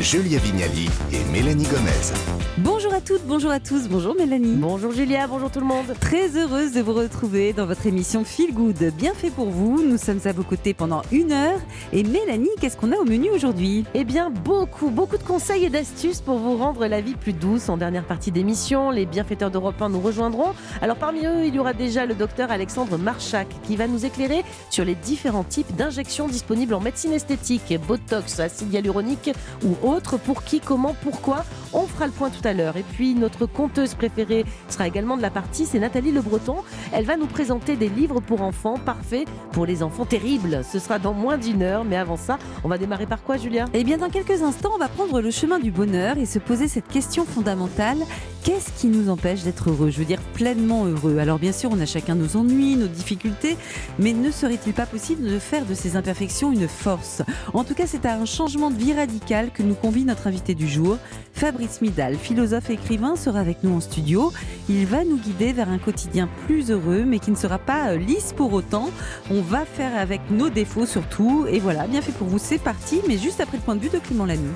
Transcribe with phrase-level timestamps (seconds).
[0.00, 2.12] Julia Vignali et Mélanie Gomez.
[2.58, 4.54] Bonjour à toutes, bonjour à tous, bonjour Mélanie.
[4.56, 5.86] Bonjour Julia, bonjour tout le monde.
[6.00, 8.92] Très heureuse de vous retrouver dans votre émission Feel Good.
[8.96, 11.58] Bien fait pour vous, nous sommes à vos côtés pendant une heure.
[11.92, 13.84] Et Mélanie, qu'est-ce qu'on a au menu aujourd'hui?
[13.94, 17.68] Eh bien, beaucoup, beaucoup de conseils et d'astuces pour vous rendre la vie plus douce.
[17.68, 20.54] En dernière partie d'émission, les bienfaiteurs d'Europe 1 nous rejoindront.
[20.80, 24.44] Alors, parmi eux, il y aura déjà le docteur Alexandre Marchak qui va nous éclairer
[24.70, 29.30] sur les différents types d'injections disponibles en médecine esthétique, Botox, acide hyaluronique
[29.64, 30.18] ou autre.
[30.18, 32.76] Pour qui, comment, pourquoi On fera le point tout à l'heure.
[32.76, 36.56] Et puis, notre conteuse préférée sera également de la partie, c'est Nathalie Le Breton.
[36.92, 40.62] Elle va nous présenter des livres pour enfants parfaits pour les enfants terribles.
[40.70, 43.66] Ce sera dans moins d'une heure, mais avant ça, on va démarrer par quoi, Julia?
[43.74, 46.68] Eh bien, dans quelques instants, on va prendre le chemin du bonheur et se poser
[46.68, 47.98] cette question fondamentale.
[48.42, 49.90] Qu'est-ce qui nous empêche d'être heureux?
[49.90, 51.18] Je veux dire pleinement heureux.
[51.18, 53.56] Alors bien sûr, on a chacun nos ennuis, nos difficultés,
[53.98, 57.22] mais ne serait-il pas possible de faire de ces imperfections une force?
[57.54, 60.54] En tout cas, c'est à un changement de vie radical que nous convie notre invité
[60.54, 60.98] du jour.
[61.32, 64.32] Fabrice Midal, philosophe et écrivain, sera avec nous en studio.
[64.68, 67.96] Il va nous guider vers un quotidien plus heureux, mais qui ne sera pas euh,
[67.96, 68.90] lisse pour autant.
[69.30, 71.46] On va faire avec nos défauts surtout.
[71.48, 73.90] Et voilà, bien fait pour vous, c'est parti, mais juste après le point de vue
[73.90, 74.54] de Clément Lanoux.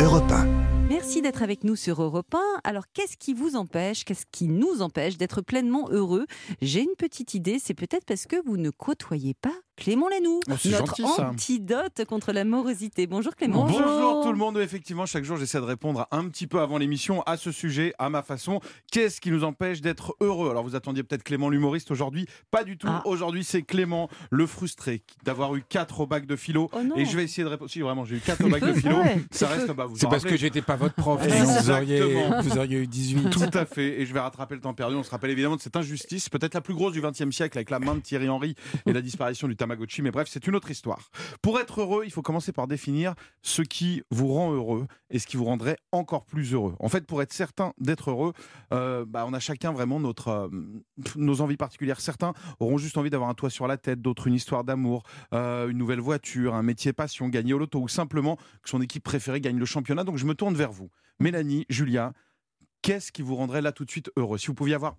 [0.00, 0.60] Europe 1.
[0.90, 2.60] Merci d'être avec nous sur Europe 1.
[2.64, 6.26] Alors, qu'est-ce qui vous empêche, qu'est-ce qui nous empêche d'être pleinement heureux?
[6.62, 10.52] J'ai une petite idée, c'est peut-être parce que vous ne côtoyez pas Clément Lanoux, Oh,
[10.66, 13.06] notre gentil, antidote contre la morosité.
[13.06, 13.64] Bonjour Clément.
[13.64, 14.22] Bonjour.
[14.22, 14.58] tout le monde.
[14.58, 18.10] Effectivement, chaque jour, j'essaie de répondre un petit peu avant l'émission à ce sujet, à
[18.10, 18.60] ma façon.
[18.92, 20.50] Qu'est-ce qui nous empêche d'être heureux?
[20.50, 22.26] Alors, vous attendiez peut-être Clément l'humoriste aujourd'hui.
[22.50, 22.88] Pas du tout.
[22.90, 23.00] Ah.
[23.06, 26.68] Aujourd'hui, c'est Clément le frustré d'avoir eu 4 au bac de philo.
[26.74, 26.78] Oh.
[26.96, 27.70] Et je vais essayer de répondre.
[27.70, 28.98] Si, vraiment, j'ai eu 4 au bac de philo.
[28.98, 32.02] Ouais, Ça reste, bah, vous C'est parce que j'étais pas votre prof, vous auriez,
[32.42, 33.30] vous auriez eu 18.
[33.30, 34.96] Tout à fait, et je vais rattraper le temps perdu.
[34.96, 37.70] On se rappelle évidemment de cette injustice, peut-être la plus grosse du XXe siècle, avec
[37.70, 39.56] la main de Thierry Henry et la disparition du
[40.02, 41.10] Mais bref, c'est une autre histoire.
[41.42, 45.26] Pour être heureux, il faut commencer par définir ce qui vous rend heureux et ce
[45.26, 46.74] qui vous rendrait encore plus heureux.
[46.78, 48.32] En fait, pour être certain d'être heureux,
[48.72, 50.48] euh, bah, on a chacun vraiment notre, euh,
[51.16, 52.00] nos envies particulières.
[52.00, 55.02] Certains auront juste envie d'avoir un toit sur la tête, d'autres une histoire d'amour,
[55.34, 59.04] euh, une nouvelle voiture, un métier passion, gagner au loto, ou simplement que son équipe
[59.04, 60.04] préférée gagne le championnat.
[60.04, 60.90] Donc je me tourne vers vous.
[61.18, 62.12] Mélanie, Julia,
[62.82, 64.38] qu'est-ce qui vous rendrait là tout de suite heureux?
[64.38, 64.96] Si vous pouviez avoir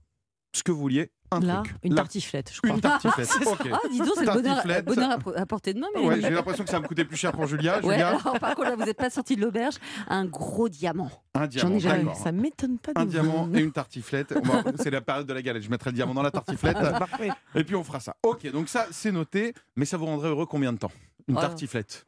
[0.53, 1.75] ce que vous vouliez, un Là, truc.
[1.84, 2.75] une Là, tartiflette, je crois.
[2.75, 3.29] une tartiflette.
[3.45, 3.69] ok.
[3.72, 6.66] Ah, dis donc, c'est le bonheur, bonheur à, portée de main, mais Ouais, j'ai l'impression
[6.66, 7.78] que ça va me coûter plus cher pour Julia.
[7.78, 9.75] Ouais, Julia, alors par contre, là, vous n'êtes pas sorti de l'auberge.
[10.09, 11.09] Un gros diamant.
[11.34, 11.75] un diamant.
[11.75, 12.13] ai jamais.
[12.16, 14.34] Ça m'étonne pas Un diamant et une tartiflette.
[14.79, 15.63] C'est la période de la galette.
[15.63, 16.78] Je mettrai le diamant dans la tartiflette.
[16.78, 17.29] Parfait.
[17.56, 18.16] et puis on fera ça.
[18.23, 19.53] Ok, donc ça, c'est noté.
[19.78, 20.91] Mais ça vous rendrait heureux combien de temps?
[21.29, 21.41] Une Oh.
[21.41, 22.06] tartiflette.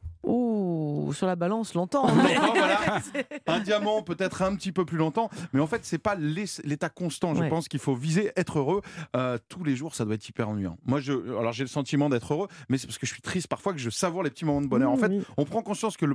[1.12, 2.06] Sur la balance, longtemps.
[2.06, 3.00] Voilà.
[3.46, 5.30] Un diamant, peut-être un petit peu plus longtemps.
[5.52, 7.34] Mais en fait, c'est pas l'état constant.
[7.34, 7.48] Je Ouais.
[7.48, 8.80] pense qu'il faut viser être heureux.
[9.16, 10.76] Euh, tous les jours, ça doit être hyper ennuyant.
[10.84, 13.48] Moi, je, alors j'ai le sentiment d'être heureux, mais c'est parce que je suis triste
[13.48, 14.90] parfois que je savoure les petits moments de bonheur.
[14.90, 15.22] En fait, Oui.
[15.36, 16.14] on prend conscience que, le,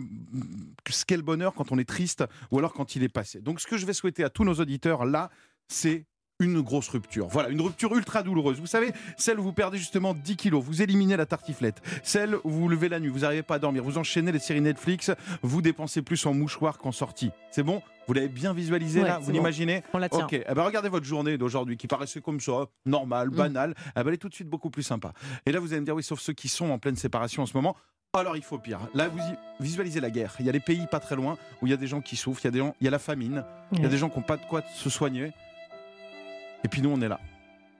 [0.83, 3.41] que ce qu'est le bonheur quand on est triste ou alors quand il est passé.
[3.41, 5.29] Donc, ce que je vais souhaiter à tous nos auditeurs là,
[5.67, 6.05] c'est
[6.41, 7.27] une grosse rupture.
[7.27, 8.59] Voilà, une rupture ultra douloureuse.
[8.59, 12.49] Vous savez, celle où vous perdez justement 10 kilos, vous éliminez la tartiflette, celle où
[12.49, 15.11] vous levez la nuit, vous n'arrivez pas à dormir, vous enchaînez les séries Netflix,
[15.41, 17.31] vous dépensez plus en mouchoirs qu'en sortie.
[17.51, 17.81] C'est bon?
[18.07, 19.19] Vous l'avez bien visualisé Ouais, là?
[19.19, 19.33] Vous bon.
[19.33, 19.83] l'imaginez?
[19.93, 20.23] On la tient.
[20.25, 24.07] Ok, eh ben regardez votre journée d'aujourd'hui qui paraissait comme ça, normale, banale, eh ben,
[24.07, 25.11] elle est tout de suite beaucoup plus sympa.
[25.45, 27.47] Et là, vous allez me dire, oui, sauf ceux qui sont en pleine séparation en
[27.47, 27.75] ce moment.
[28.13, 28.79] Alors il faut pire.
[28.95, 30.35] Là, vous y- visualisez la guerre.
[30.39, 32.15] Il y a des pays pas très loin où il y a des gens qui
[32.15, 33.97] souffrent, il y a, des gens, il y a la famine, il y a des
[33.99, 35.31] gens qui n'ont pas de quoi se soigner.
[36.63, 37.19] Et puis nous, on est là.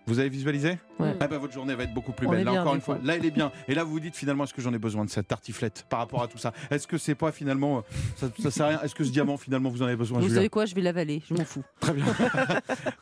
[0.09, 1.14] Vous avez visualisé Ouais.
[1.22, 2.44] Eh ben, Votre journée va être beaucoup plus belle.
[2.44, 3.06] Là, bien, encore une fois, coup.
[3.06, 3.52] là, elle est bien.
[3.70, 6.00] Et là, vous vous dites finalement, est-ce que j'en ai besoin de cette tartiflette par
[6.00, 6.52] rapport à tout ça?
[6.72, 7.81] Est-ce que c'est pas finalement, euh,
[8.18, 8.81] ça, ça sert à rien?
[8.81, 10.66] Est-ce que ce diamant, finalement, vous en avez besoin Vous savez quoi?
[10.66, 11.64] Je vais l'avaler, je m'en fous.
[11.80, 12.06] Très bien.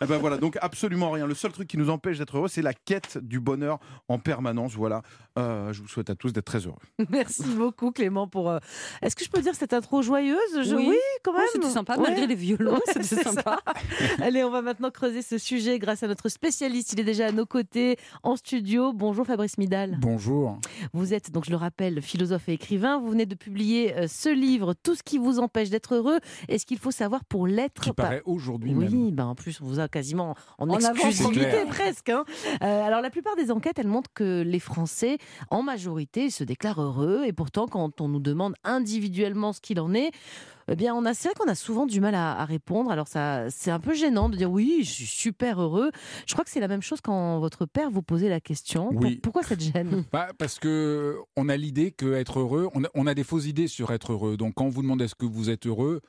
[0.02, 1.26] Eh ben voilà, donc absolument rien.
[1.26, 4.74] Le seul truc qui nous empêche d'être heureux, c'est la quête du bonheur en permanence.
[4.76, 5.02] Voilà.
[5.40, 6.76] Euh, je vous souhaite à tous d'être très heureux.
[7.10, 8.50] Merci beaucoup Clément pour.
[8.50, 8.60] euh,
[9.02, 10.38] Est-ce que je peux dire cette intro joyeuse?
[10.64, 10.86] Je- Oui.
[10.90, 11.42] Oui, quand même.
[11.42, 12.04] Ouais, C'était sympa, Ouais.
[12.10, 13.58] malgré les violons, Ouais, c'était sympa.
[14.22, 16.96] Allez, on va maintenant creuser ce sujet grâce à notre spécialiste.
[16.98, 18.92] Il est déjà à nos côtés en studio.
[18.92, 20.00] Bonjour Fabrice Midal.
[20.02, 20.58] Bonjour.
[20.94, 22.98] Vous êtes, donc je le rappelle, philosophe et écrivain.
[23.00, 26.18] Vous venez de publier euh, ce livre, Tout ce qui vous empêche d'être heureux.
[26.48, 29.12] Est-ce qu'il faut savoir pour l'être Qui pas- paraît aujourd'hui Oui, même.
[29.12, 32.10] ben en plus, on vous a quasiment en, En avance, exclusivité presque.
[32.10, 32.26] hein.
[32.64, 35.20] Euh, alors, la plupart des enquêtes, elles montrent que les Français,
[35.52, 37.26] en majorité, se déclarent heureux.
[37.28, 40.10] Et pourtant, quand on nous demande individuellement ce qu'il en est,
[40.70, 42.92] eh bien, on a, c'est vrai qu'on a souvent du mal à, à répondre.
[42.92, 45.92] Alors, ça, c'est un peu gênant de dire oui, je suis super heureux.
[46.26, 48.90] Je crois que c'est la même chose quand votre père vous posait la question.
[48.94, 49.18] Oui.
[49.22, 50.04] pourquoi cette gêne?
[50.12, 53.46] Bah, parce que on a l'idée que être heureux, on a, on a des fausses
[53.46, 54.38] idées sur être heureux.
[54.38, 56.02] Donc quand on vous demande est-ce que vous êtes heureux,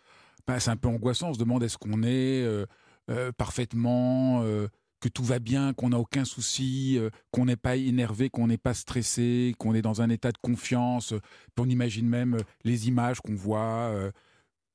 [0.47, 1.31] bah, c'est un peu angoissant.
[1.31, 2.65] On se demande est-ce qu'on est euh,
[3.11, 4.69] euh, parfaitement euh,
[5.01, 8.59] que tout va bien, qu'on n'a aucun souci, euh, qu'on n'est pas énervé, qu'on n'est
[8.59, 11.15] pas stressé, qu'on est dans un état de confiance.
[11.55, 14.11] Puis on imagine même les images qu'on voit, euh,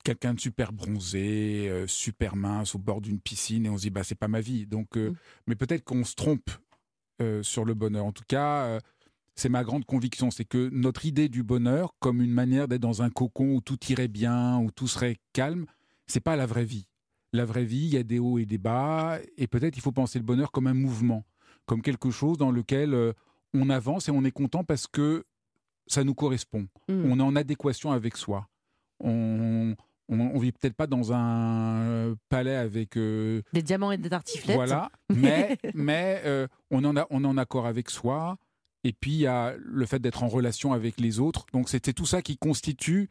[0.04, 3.90] quelqu'un de super bronzé, euh, super mince au bord d'une piscine, et on se dit
[3.90, 4.66] bah c'est pas ma vie.
[4.68, 5.16] Donc, euh, Mm.
[5.48, 6.50] mais peut-être qu'on se trompe
[7.22, 8.06] euh, sur le bonheur.
[8.06, 8.80] En tout cas,
[9.36, 13.02] c'est ma grande conviction, c'est que notre idée du bonheur, comme une manière d'être dans
[13.02, 15.66] un cocon où tout irait bien, où tout serait calme,
[16.08, 16.88] c'est pas la vraie vie.
[17.32, 19.92] La vraie vie, il y a des hauts et des bas, et peut-être il faut
[19.92, 21.26] penser le bonheur comme un mouvement,
[21.66, 23.14] comme quelque chose dans lequel
[23.54, 25.24] on avance et on est content parce que
[25.88, 26.68] ça nous correspond.
[26.90, 27.12] Mm.
[27.12, 28.48] On est en adéquation avec soi.
[29.00, 29.76] On
[30.14, 34.10] on, on vit peut-être pas dans un euh, palais avec euh, Des diamants et des
[34.10, 34.56] tartiflettes.
[34.56, 38.38] voilà, mais, mais euh, on, en a, on est en accord avec soi.
[38.86, 41.46] Et puis, il y a le fait d'être en relation avec les autres.
[41.54, 43.10] Donc, c'était tout ça qui constitue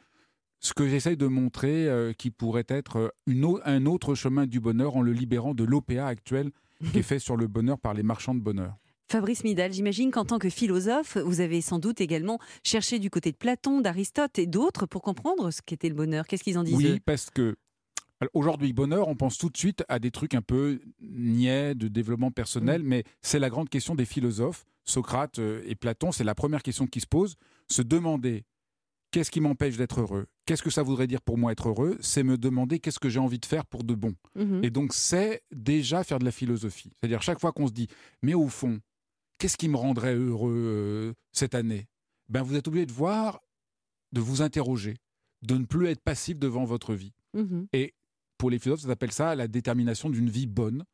[0.61, 4.61] ce que j'essaye de montrer, euh, qui pourrait être une au- un autre chemin du
[4.61, 6.51] bonheur en le libérant de l'OPA actuel
[6.93, 8.77] qui est fait sur le bonheur par les marchands de bonheur.
[9.13, 13.31] Fabrice Midal, j'imagine qu'en tant que philosophe, vous avez sans doute également cherché du côté
[13.31, 16.27] de Platon, d'Aristote et d'autres pour comprendre ce qu'était le bonheur.
[16.27, 17.57] Qu'est-ce qu'ils en disent Oui, parce que
[18.33, 22.31] aujourd'hui, bonheur, on pense tout de suite à des trucs un peu niais de développement
[22.31, 24.65] personnel, mais c'est la grande question des philosophes.
[24.87, 27.35] Socrate euh, et Platon, c'est la première question qui se pose.
[27.69, 28.47] Se demander
[29.11, 30.25] qu'est-ce qui m'empêche d'être heureux?
[30.47, 31.99] Qu'est-ce que ça voudrait dire pour moi être heureux?
[32.01, 34.15] C'est me demander qu'est-ce que j'ai envie de faire pour de bon.
[34.37, 34.65] Mhm.
[34.65, 36.93] Et donc, c'est déjà faire de la philosophie.
[36.99, 37.89] C'est-à-dire, chaque fois qu'on se dit,
[38.23, 38.81] mais au fond,
[39.43, 41.89] qu'est-ce qui me rendrait heureux euh, cette année?
[42.29, 43.41] Ben, Vous êtes obligé de voir,
[44.13, 44.95] de vous interroger,
[45.43, 47.13] de ne plus être passif devant votre vie.
[47.35, 47.67] Mhm.
[48.39, 50.85] Pour les philosophes, ça s'appelle ça la détermination d'une vie bonne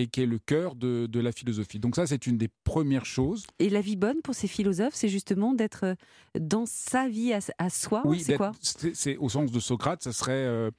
[0.00, 1.78] et qui est le cœur de, de la philosophie.
[1.80, 3.46] Donc ça, c'est une des premières choses.
[3.58, 5.94] Et la vie bonne pour ces philosophes, c'est justement d'être euh,
[6.38, 8.02] dans sa vie à, à soi.
[8.20, 8.52] c'est quoi?
[8.60, 10.70] c'est, c'est- au sens de Socrate, ça serait euh,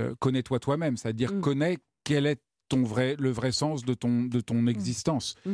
[0.00, 1.40] euh, connais-toi toi-même, c'est-à-dire Mm.
[1.40, 5.36] connais quel est ton vrai, le vrai sens de ton, de ton existence.
[5.46, 5.52] Mm.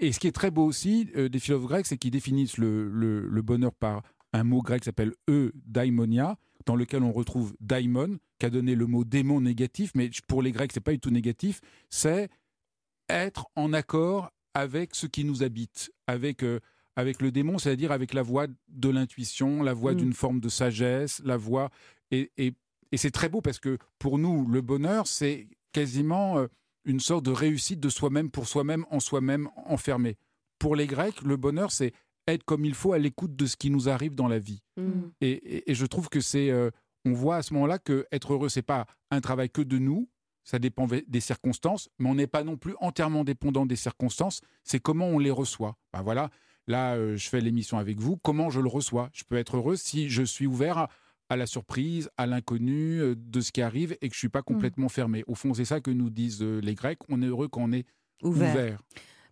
[0.00, 2.88] Et ce qui est très beau aussi euh, des philosophes grecs, c'est qu'ils définissent le,
[2.90, 4.02] le- le bonheur par
[4.32, 6.36] un mot grec qui s'appelle e daimonia,
[6.66, 10.52] dans lequel on retrouve daimon, qui a donné le mot démon négatif, mais pour les
[10.52, 11.60] Grecs, c'est pas du tout négatif,
[11.90, 12.28] c'est
[13.08, 16.60] être en accord avec ce qui nous habite, avec, euh,
[16.96, 19.96] avec le démon, c'est-à-dire avec la voix de l'intuition, la voix Mm.
[19.96, 21.70] d'une forme de sagesse, la voix.
[22.10, 22.54] Et, et-
[22.92, 26.46] et c'est très beau parce que pour nous, le bonheur, c'est quasiment euh,
[26.84, 30.16] une sorte de réussite de soi-même pour soi-même, en soi-même, enfermé.
[30.58, 31.92] Pour les Grecs, le bonheur, c'est
[32.28, 34.62] être comme il faut à l'écoute de ce qui nous arrive dans la vie.
[34.76, 35.10] Mhm.
[35.20, 36.70] Et, et- et je trouve que c'est, euh,
[37.04, 40.08] on voit à ce moment-là que être heureux, c'est pas un travail que de nous.
[40.44, 44.40] Ça dépend des circonstances, mais on n'est pas non plus entièrement dépendant des circonstances.
[44.64, 45.76] C'est comment on les reçoit.
[45.92, 46.30] Ben voilà,
[46.66, 48.16] là, euh, je fais l'émission avec vous.
[48.16, 50.88] Comment je le reçois Je peux être heureux si je suis ouvert à,
[51.30, 54.42] à la surprise, à l'inconnu euh, de ce qui arrive et que je suis pas
[54.42, 55.24] complètement fermé.
[55.26, 56.98] Au fond, c'est ça que nous disent euh, les Grecs.
[57.08, 57.86] On est heureux quand on est
[58.22, 58.50] Ouvert.
[58.52, 58.82] ouvert.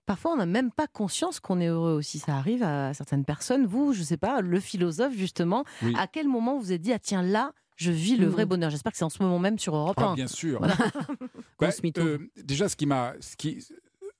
[0.07, 2.19] Parfois, on n'a même pas conscience qu'on est heureux aussi.
[2.19, 3.67] Ça arrive à certaines personnes.
[3.67, 5.93] Vous, je sais pas, le philosophe, justement, Oui.
[5.99, 8.71] à quel moment vous vous êtes dit, ah tiens, là, je vis le vrai bonheur
[8.71, 10.15] J'espère que c'est en ce moment même sur Europe Ah, 1.
[10.15, 10.61] bien sûr.
[11.59, 13.63] Grosse Bah, euh, déjà, ce qui m'a, ce qui,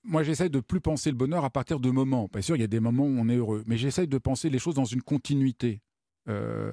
[0.03, 2.29] moi, j'essaie de plus penser le bonheur à partir de moments.
[2.31, 4.49] Bien sûr, il y a des moments où on est heureux, mais j'essaie de penser
[4.49, 5.81] les choses dans une continuité.
[6.27, 6.71] Euh,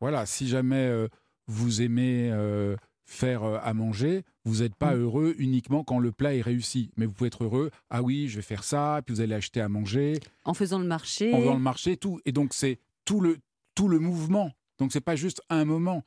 [0.00, 1.08] voilà, si jamais euh,
[1.46, 2.76] vous aimez euh,
[3.06, 5.00] faire euh, à manger, vous n'êtes pas Mm.
[5.00, 7.70] heureux uniquement quand le plat est réussi, mais vous pouvez être heureux.
[7.90, 10.86] Ah oui, je vais faire ça, puis vous allez acheter à manger, En faisant le
[10.86, 11.32] marché.
[11.34, 12.20] en dans le marché, tout.
[12.24, 13.38] Et donc c'est tout le
[13.74, 14.50] tout le mouvement.
[14.78, 16.02] Donc c'est pas juste un moment.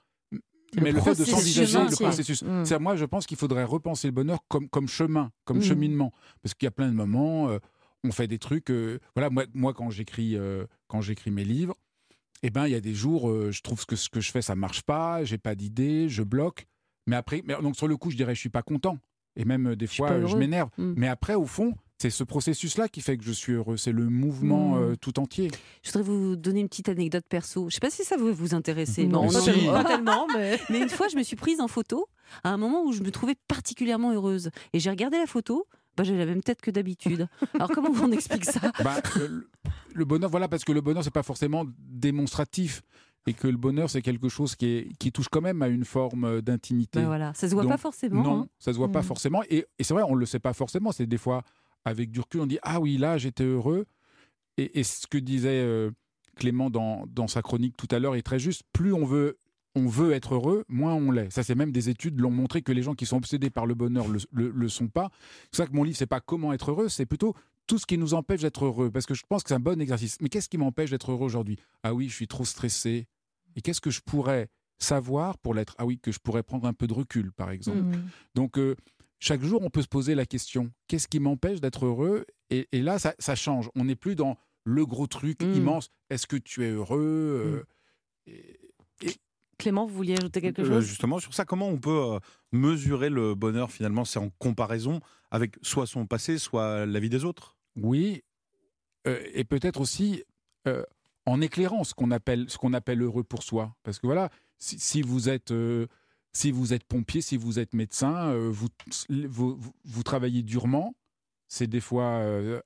[0.74, 2.44] Le Mais le fait de s'envisager le processus.
[2.44, 2.66] Mm.
[2.66, 5.64] C'est- Moi, je pense qu'il faudrait repenser le bonheur comme, comme chemin, comme Mm.
[5.64, 6.12] cheminement.
[6.44, 7.60] Parce qu'il y a plein de moments, euh,
[8.04, 8.70] on fait des trucs.
[8.70, 11.76] euh, voilà, moi, moi quand j'écris euh, quand j'écris mes livres,
[12.44, 14.42] eh ben, il y a des jours, euh, je trouve que ce que je fais,
[14.42, 16.68] ça marche pas, j'ai pas d'idée, je bloque.
[17.08, 18.98] Mais après, mais, donc sur le coup, je dirais, je suis pas content.
[19.36, 20.70] Et même euh, des fois, euh, je m'énerve.
[20.78, 20.94] Mm.
[20.98, 23.78] Mais après, au fond, c'est ce processus-là qui fait que je suis heureux.
[23.78, 24.82] C'est le mouvement Mm.
[24.82, 25.50] euh, tout entier.
[25.84, 27.62] Je voudrais vous donner une petite anecdote perso.
[27.62, 29.06] Je ne sais pas si ça va vous intéresser.
[29.06, 29.46] Non, pas, si.
[29.46, 30.60] tellement, pas tellement, mais.
[30.70, 32.08] Mais une fois, je me suis prise en photo
[32.44, 34.50] à un moment où je me trouvais particulièrement heureuse.
[34.74, 35.66] Et j'ai regardé la photo.
[35.96, 37.28] Bah, j'ai la même tête que d'habitude.
[37.56, 38.60] Alors comment on explique ça?
[38.84, 39.50] Bah, le,
[39.98, 42.82] le bonheur, voilà, parce que le bonheur, c'est pas forcément démonstratif.
[43.30, 45.84] Et que le bonheur, c'est quelque chose qui, est, qui touche quand même à une
[45.84, 47.02] forme euh, d'intimité.
[47.02, 48.24] Bah, voilà, ça se voit Donc, pas forcément.
[48.24, 48.48] Non, hein.
[48.58, 49.04] ça se voit pas Mm.
[49.04, 49.44] forcément.
[49.50, 50.94] Et, et c'est vrai, on le sait pas forcément.
[50.94, 51.44] C'est des fois,
[51.84, 53.86] avec du recul, on dit Ah oui, là, j'étais heureux.
[54.58, 55.92] Et, et ce que disait euh,
[56.38, 58.62] Clément dans, dans sa chronique tout à l'heure est très juste.
[58.72, 59.38] Plus on veut,
[59.76, 61.30] on veut être heureux, moins on l'est.
[61.30, 63.76] Ça, c'est même des études l'ont montré que les gens qui sont obsédés par le
[63.76, 65.10] bonheur le, le, le sont pas.
[65.52, 67.34] C'est ça que mon livre, c'est pas comment être heureux, c'est plutôt
[67.68, 68.90] tout ce qui nous empêche d'être heureux.
[68.90, 70.18] Parce que je pense que c'est un bon exercice.
[70.22, 71.58] Mais qu'est-ce qui m'empêche d'être heureux aujourd'hui?
[71.84, 73.08] Ah oui, je suis trop stressé.
[73.56, 75.76] Et qu'est-ce que je pourrais savoir pour l'être?
[75.78, 77.80] Ah oui, que je pourrais prendre un peu de recul, par exemple.
[77.80, 78.10] Mm.
[78.36, 78.76] Donc, euh,
[79.20, 82.26] chaque jour, on peut se poser la question qu'est-ce qui m'empêche d'être heureux?
[82.50, 83.70] Et, et là, ça, ça change.
[83.76, 85.54] On n'est plus dans le gros truc Mm.
[85.54, 85.90] immense.
[86.10, 87.66] Est-ce que tu es heureux
[88.28, 88.60] Euh, et-
[89.58, 90.86] Clément, vous vouliez ajouter quelque Euh, chose?
[90.86, 92.20] Justement, sur ça, comment on peut euh,
[92.52, 95.00] mesurer le bonheur finalement C'est en comparaison
[95.32, 97.57] avec soit son passé, soit la vie des autres?
[97.82, 98.24] Oui,
[99.08, 100.24] euh, et peut-être aussi
[100.68, 100.84] euh,
[101.26, 103.76] en éclairant ce qu'on appelle, ce qu'on appelle heureux pour soi.
[103.84, 105.88] Parce que voilà, si, si vous êtes, euh,
[106.34, 108.70] si vous êtes pompier, si vous êtes médecin, vous,
[109.86, 110.96] vous, travaillez durement,
[111.48, 112.24] c'est des fois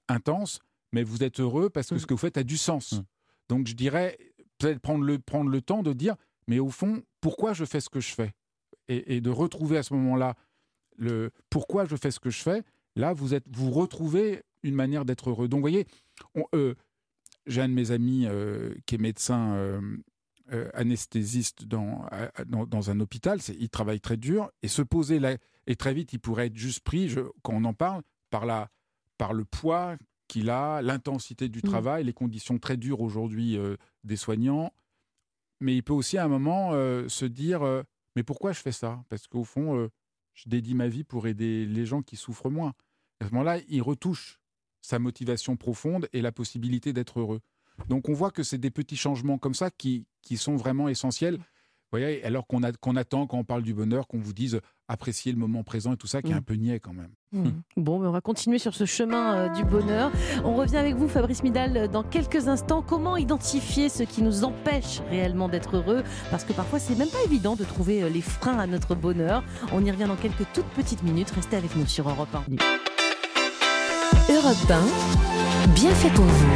[0.09, 0.59] intense,
[0.91, 1.99] mais vous êtes heureux parce que Mm.
[1.99, 2.93] ce que vous faites a du sens.
[2.93, 3.03] Mm.
[3.49, 4.17] Donc je dirais
[4.57, 6.15] peut-être prendre le, prendre le temps de dire,
[6.47, 8.33] mais au fond, pourquoi je fais ce que je fais?
[8.89, 10.35] Et, et de retrouver à ce moment-là
[10.97, 12.63] le pourquoi je fais ce que je fais?
[12.95, 15.47] Là, vous êtes, vous retrouvez une manière d'être heureux.
[15.47, 15.85] Donc, vous voyez,
[16.35, 16.75] on- euh,
[17.47, 19.81] j'ai un de mes amis euh, qui est médecin euh,
[20.51, 22.05] euh, anesthésiste dans,
[22.47, 23.41] dans, dans un hôpital.
[23.41, 25.37] C'est- Il travaille très dur et se poser là,
[25.67, 28.69] et très vite, il pourrait être juste pris, je- quand on en parle, par, la,
[29.17, 29.95] par le poids
[30.27, 31.63] qu'il a, l'intensité du Mm.
[31.63, 33.57] travail, les conditions très dures aujourd'hui
[34.03, 34.71] des soignants.
[35.59, 36.71] Mais il peut aussi à un moment
[37.07, 37.61] se dire
[38.17, 39.03] Mais pourquoi je fais ça?
[39.07, 39.89] Parce qu'au fond,
[40.33, 42.73] je dédie ma vie pour aider les gens qui souffrent moins.
[43.21, 44.40] À ce moment-là, il retouche
[44.81, 47.39] sa motivation profonde et la possibilité d'être heureux.
[47.89, 51.37] Donc on voit que c'est des petits changements comme ça qui, qui sont vraiment essentiels.
[51.93, 55.37] Vous voyez, alors qu'on attend quand on parle du bonheur, qu'on vous dise apprécier le
[55.37, 56.37] moment présent et tout ça, qui est Mm.
[56.37, 57.11] un peu niais quand même.
[57.75, 60.09] Bon, mais on va continuer sur ce chemin euh, du bonheur.
[60.45, 62.81] On revient avec vous, Fabrice Midal, dans quelques instants.
[62.81, 66.03] Comment identifier ce qui nous empêche réellement d'être heureux?
[66.29, 69.43] Parce que parfois, c'est même pas évident de trouver euh, les freins à notre bonheur.
[69.73, 71.31] On y revient dans quelques toutes petites minutes.
[71.31, 72.90] Restez avec nous sur Europe 1.
[74.33, 76.47] Europe 1, bien fait pour vous.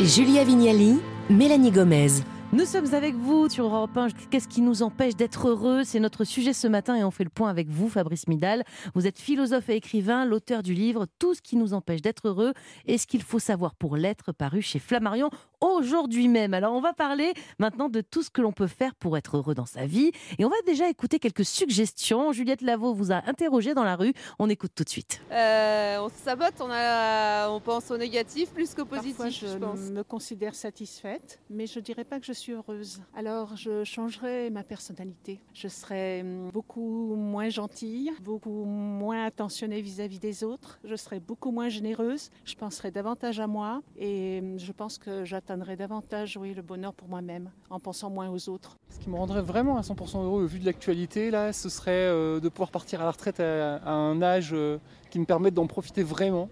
[0.00, 0.98] Julia Vignali,
[1.28, 2.22] Mélanie Gomez.
[2.54, 4.08] Nous sommes avec vous sur Europe 1.
[4.30, 5.84] Qu'est-ce qui nous empêche d'être heureux?
[5.84, 8.64] C'est notre sujet ce matin et on fait le point avec vous, Fabrice Midal.
[8.94, 12.54] Vous êtes philosophe et écrivain, l'auteur du livre Tout ce qui nous empêche d'être heureux
[12.86, 15.28] et ce qu'il faut savoir pour l'être, paru chez Flammarion
[15.60, 16.54] aujourd'hui même.
[16.54, 19.54] Alors on va parler maintenant de tout ce que l'on peut faire pour être heureux
[19.54, 22.32] dans sa vie et on va déjà écouter quelques suggestions.
[22.32, 24.12] Juliette Lavaux vous a interrogé dans la rue.
[24.38, 25.20] On écoute tout de suite.
[25.30, 29.46] Euh, on se sabote, on, a, on pense au négatif plus qu'au positif, Parfois, je,
[29.46, 29.78] je pense.
[29.90, 33.00] me considère satisfaite, mais je dirais pas que je suis heureuse.
[33.14, 35.40] Alors, je changerai ma personnalité.
[35.54, 40.78] Je serai hum, beaucoup moins gentille, beaucoup moins attentionnée vis-à-vis des autres.
[40.84, 42.30] Je serai beaucoup moins généreuse.
[42.44, 46.94] Je penserai davantage à moi et hum, je pense que j'atteindrai davantage, oui, le bonheur
[46.94, 48.76] pour moi-même en pensant moins aux autres.
[48.88, 51.90] Ce qui me rendrait vraiment à 100% heureux au vu de l'actualité, là, ce serait
[51.90, 54.78] euh, de pouvoir partir à la retraite à, à un âge euh,
[55.10, 56.48] qui me permette d'en profiter vraiment.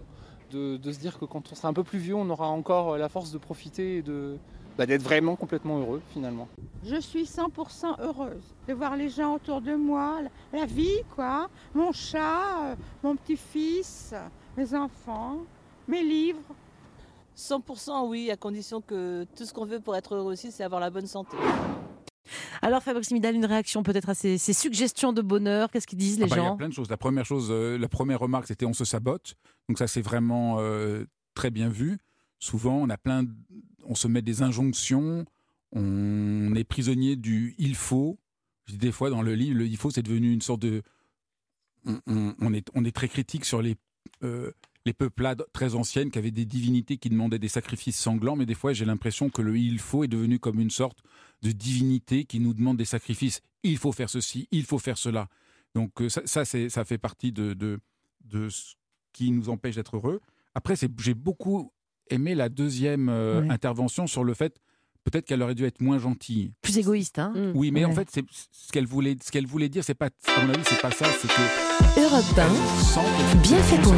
[0.51, 2.93] De, de se dire que quand on sera un peu plus vieux, on aura encore
[2.93, 4.35] euh, la force de profiter et de,
[4.77, 6.49] bah, d'être vraiment complètement heureux finalement.
[6.83, 11.47] Je suis 100% heureuse de voir les gens autour de moi, la, la vie, quoi.
[11.73, 14.13] Mon chat, euh, mon petit-fils,
[14.57, 15.37] mes enfants,
[15.87, 16.41] mes livres.
[17.39, 20.81] 100% oui, à condition que tout ce qu'on veut pour être heureux aussi, c'est avoir
[20.81, 21.37] la bonne santé.
[22.61, 25.71] Alors Fabrice Midal, une réaction peut-être à ces, ces suggestions de bonheur.
[25.71, 26.57] Qu'est-ce qu'ils disent les Ah bah, Il y a gens?
[26.57, 26.89] plein de choses.
[26.89, 29.35] La première chose, euh, la première remarque, c'était on se sabote.
[29.67, 31.97] Donc ça, c'est vraiment euh, très bien vu.
[32.39, 33.31] Souvent, on a plein, de-
[33.85, 35.25] on se met des injonctions.
[35.71, 38.19] On est prisonnier du il faut.
[38.65, 40.83] Je dis Des fois, dans le livre, le il faut, c'est devenu une sorte de.
[41.85, 43.75] On, on- on est, on est très critique sur les,
[44.23, 44.51] euh,
[44.89, 48.55] les peuplades très anciennes qui avaient des divinités qui demandaient des sacrifices sanglants, mais des
[48.55, 50.99] fois, j'ai l'impression que le il faut est devenu comme une sorte
[51.43, 53.41] de divinité qui nous demande des sacrifices.
[53.63, 55.27] Il faut faire ceci, il faut faire cela.
[55.75, 57.79] Donc euh, ça, ça, c'est- ça fait partie de, de,
[58.25, 58.73] de ce
[59.13, 60.21] qui nous empêche d'être heureux.
[60.55, 61.71] Après, j'ai beaucoup
[62.09, 63.49] aimé la deuxième euh, Ouais.
[63.51, 64.59] intervention sur le fait
[65.09, 66.53] peut-être qu'elle aurait dû être moins gentille.
[66.61, 67.51] Plus égoïste, hein Mm.
[67.55, 70.45] Oui, mais en fait, c'est ce qu'elle voulait, ce qu'elle voulait dire, c'est pas, à
[70.45, 72.99] mon avis, c'est pas ça, c'est que Europe elle sent
[73.33, 73.93] qu'elle bien fait pour.
[73.93, 73.97] 1.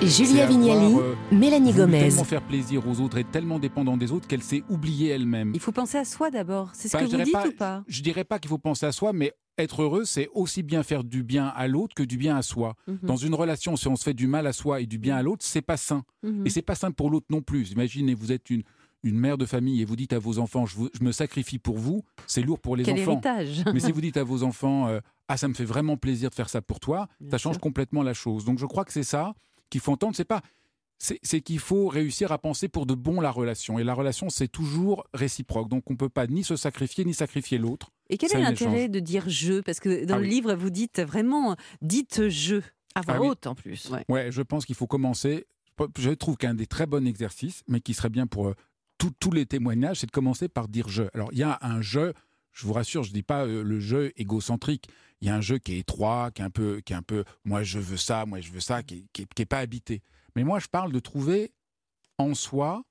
[0.00, 2.00] C'est Julia avoir, Vignali, euh, Mélanie Gomez.
[2.08, 5.52] tellement faire plaisir aux autres et tellement dépendant des autres qu'elle s'est oubliée elle-même.
[5.54, 6.70] Il faut penser à soi d'abord.
[6.74, 7.84] C'est ce que je vous dites pas- ou pas?
[7.86, 11.04] Je dirais pas qu'il faut penser à soi, mais être heureux, c'est aussi bien faire
[11.04, 12.74] du bien à l'autre que du bien à soi.
[12.86, 12.98] Mhm.
[13.02, 15.22] Dans une relation, si on se fait du mal à soi et du bien à
[15.22, 16.04] l'autre, c'est pas sain.
[16.22, 16.46] Mhm.
[16.46, 17.70] Et c'est pas sain pour l'autre non plus.
[17.72, 18.62] Imaginez, vous êtes une,
[19.02, 21.58] une mère de famille et vous dites à vos enfants, je, vous- je me sacrifie
[21.58, 23.12] pour vous, c'est lourd pour les Quel enfants.
[23.24, 26.30] héritage Mais si vous dites à vos enfants, euh, ah, ça me fait vraiment plaisir
[26.30, 27.60] de faire ça pour toi, Bien ça change sûr.
[27.60, 28.44] complètement la chose.
[28.44, 29.34] Donc je crois que c'est ça
[29.70, 30.14] qu'il faut entendre.
[30.16, 30.40] C'est pas,
[31.22, 33.78] c'est qu'il faut réussir à penser pour de bon la relation.
[33.78, 35.68] Et la relation, c'est toujours réciproque.
[35.68, 37.90] Donc on peut pas ni se sacrifier ni sacrifier l'autre.
[38.08, 40.30] Et quel est l'intérêt de dire je Parce que dans Ah le oui.
[40.30, 42.60] livre, vous dites vraiment, dites je.
[42.94, 43.28] À voix Ah oui.
[43.30, 43.90] haute en plus.
[43.90, 44.04] Ouais.
[44.08, 45.46] Ouais, je pense qu'il faut commencer.
[45.98, 48.54] Je trouve qu'un des très bons exercices, mais qui serait bien pour euh,
[49.18, 51.02] tous les témoignages, c'est de commencer par dire je.
[51.14, 52.12] Alors, il y a un je,
[52.52, 54.88] Je vous rassure, je ne dis pas euh, le jeu égocentrique.
[55.20, 57.02] Il y a un jeu qui est étroit, qui est un peu, qui est un
[57.02, 59.06] peu moi je veux ça, moi je veux ça, qui
[59.38, 60.02] n'est pas habité.
[60.36, 61.52] Mais moi, je parle de trouver
[62.18, 62.84] en soi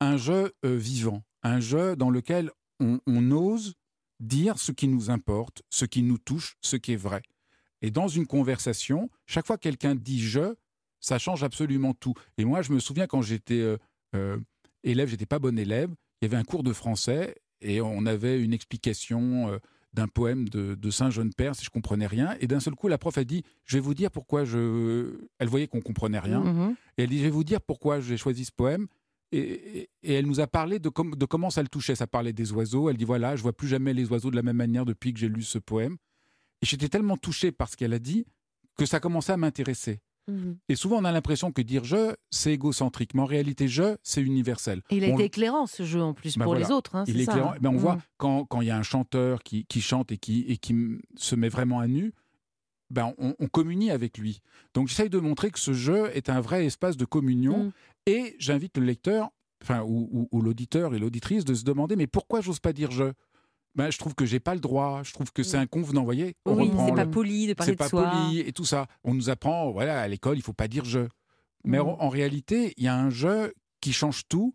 [0.00, 3.74] un jeu euh, vivant, un jeu dans lequel on, ose
[4.20, 7.22] dire ce qui nous importe, ce qui nous touche, ce qui est vrai.
[7.82, 10.54] Et dans une conversation, chaque fois que quelqu'un dit je,
[11.00, 12.14] ça change absolument tout.
[12.36, 13.78] Et moi, je me souviens quand j'étais euh,
[14.14, 14.38] euh,
[14.82, 18.40] élève, j'étais pas bon élève, il y avait un cours de français et on avait
[18.40, 19.58] une explication
[19.96, 22.36] d'un poème de, Saint Jean Père, si je comprenais rien.
[22.40, 25.16] Et d'un seul coup, la prof a dit Je vais vous dire pourquoi je.
[25.38, 26.40] Elle voyait qu'on comprenait rien.
[26.40, 26.76] Mhm.
[26.98, 28.86] Et elle dit Je vais vous dire pourquoi j'ai choisi ce poème.
[29.32, 31.96] Et, et, elle nous a parlé de, de, comment ça le touchait.
[31.96, 32.88] Ça parlait des oiseaux.
[32.90, 35.18] Elle dit Voilà, je vois plus jamais les oiseaux de la même manière depuis que
[35.18, 35.96] j'ai lu ce poème.
[36.62, 38.26] Et j'étais tellement touché par ce qu'elle a dit
[38.76, 40.00] que ça commençait à m'intéresser.
[40.28, 40.56] Mhm.
[40.68, 43.14] Et souvent, on a l'impression que dire je, c'est égocentrique.
[43.14, 44.82] Mais en réalité, je, c'est universel.
[44.90, 46.66] Et il a On- été éclairant, ce jeu, en plus, Ben pour voilà.
[46.66, 46.96] les autres.
[46.96, 47.52] hein, il est ça, éclairant.
[47.52, 47.58] hein.
[47.60, 48.00] Ben, on voit Mhm.
[48.16, 50.74] quand quand il y a un chanteur qui, qui chante et qui, et qui
[51.16, 52.12] se met vraiment à nu,
[52.90, 54.40] ben on, on communie avec lui.
[54.74, 57.64] Donc j'essaye de montrer que ce jeu est un vrai espace de communion.
[57.64, 57.72] Mm.
[58.08, 59.30] Et j'invite le lecteur,
[59.62, 62.90] enfin ou, ou- ou l'auditeur et l'auditrice, de se demander mais pourquoi j'ose pas dire
[62.92, 63.12] je?
[63.76, 65.02] Ben, je trouve que j'ai pas le droit.
[65.04, 66.00] Je trouve que c'est inconvenant.
[66.00, 66.58] Vous voyez, on Mm.
[66.58, 68.10] Oui, c'est pas le- poli de parler de pas soi.
[68.10, 68.86] poli et tout ça.
[69.04, 71.00] On nous apprend, voilà, à l'école, il faut pas dire je.
[71.64, 74.54] Mais en, en réalité, il y a un jeu qui change tout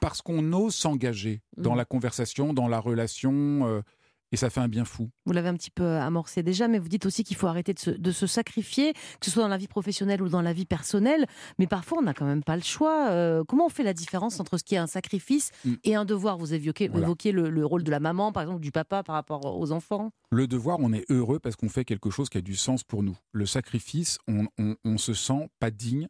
[0.00, 1.76] parce qu'on ose s'engager dans Mhm.
[1.78, 3.82] la conversation, dans la relation, euh,
[4.32, 5.10] et ça fait un bien fou.
[5.26, 7.78] Vous l'avez un petit peu amorcé déjà, mais vous dites aussi qu'il faut arrêter de
[7.78, 10.66] se, de se sacrifier, que ce soit dans la vie professionnelle ou dans la vie
[10.66, 11.26] personnelle.
[11.58, 13.10] Mais parfois, on n'a quand même pas le choix.
[13.10, 15.74] Euh, comment on fait la différence entre ce qui est un sacrifice Mm.
[15.84, 16.38] et un devoir?
[16.38, 17.06] Vous évoquez, Voilà.
[17.24, 20.10] le rôle de la maman, par exemple, du papa par rapport aux enfants.
[20.30, 23.02] Le devoir, on est heureux parce qu'on fait quelque chose qui a du sens pour
[23.02, 23.16] nous.
[23.32, 26.08] Le sacrifice, on, on, on se sent pas digne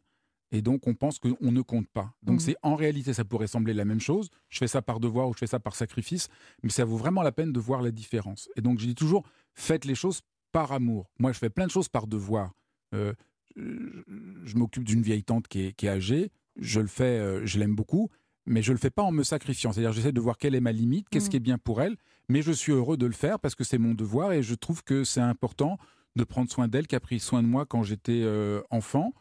[0.53, 2.13] et donc on pense qu'on ne compte pas.
[2.23, 2.39] Donc Mhm.
[2.39, 4.29] c'est en réalité, ça pourrait sembler la même chose.
[4.49, 6.29] Je fais ça par devoir ou je fais ça par sacrifice,
[6.61, 8.47] mais ça vaut vraiment la peine de voir la différence.
[8.55, 11.09] Et donc je dis toujours, faites les choses par amour.
[11.19, 12.51] Moi, je fais plein de choses par devoir.
[12.93, 13.13] Euh,
[13.57, 16.31] je m'occupe d'une vieille tante qui est, qui est âgée.
[16.59, 18.09] Je le fais, euh, je l'aime beaucoup,
[18.45, 19.71] mais je le fais pas en me sacrifiant.
[19.71, 21.29] C'est-à-dire, j'essaie de voir quelle est ma limite, qu'est-ce Mhm.
[21.31, 21.97] qui est bien pour elle,
[22.29, 24.83] mais je suis heureux de le faire parce que c'est mon devoir et je trouve
[24.83, 25.77] que c'est important
[26.15, 29.13] de prendre soin d'elle, qui a pris soin de moi quand j'étais euh, enfant,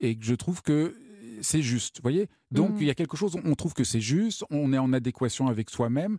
[0.00, 0.94] et que je trouve que
[1.42, 1.96] c'est juste.
[1.98, 2.76] Vous voyez Donc Mhm.
[2.80, 5.68] il y a quelque chose, on trouve que c'est juste, on est en adéquation avec
[5.70, 6.18] soi-même,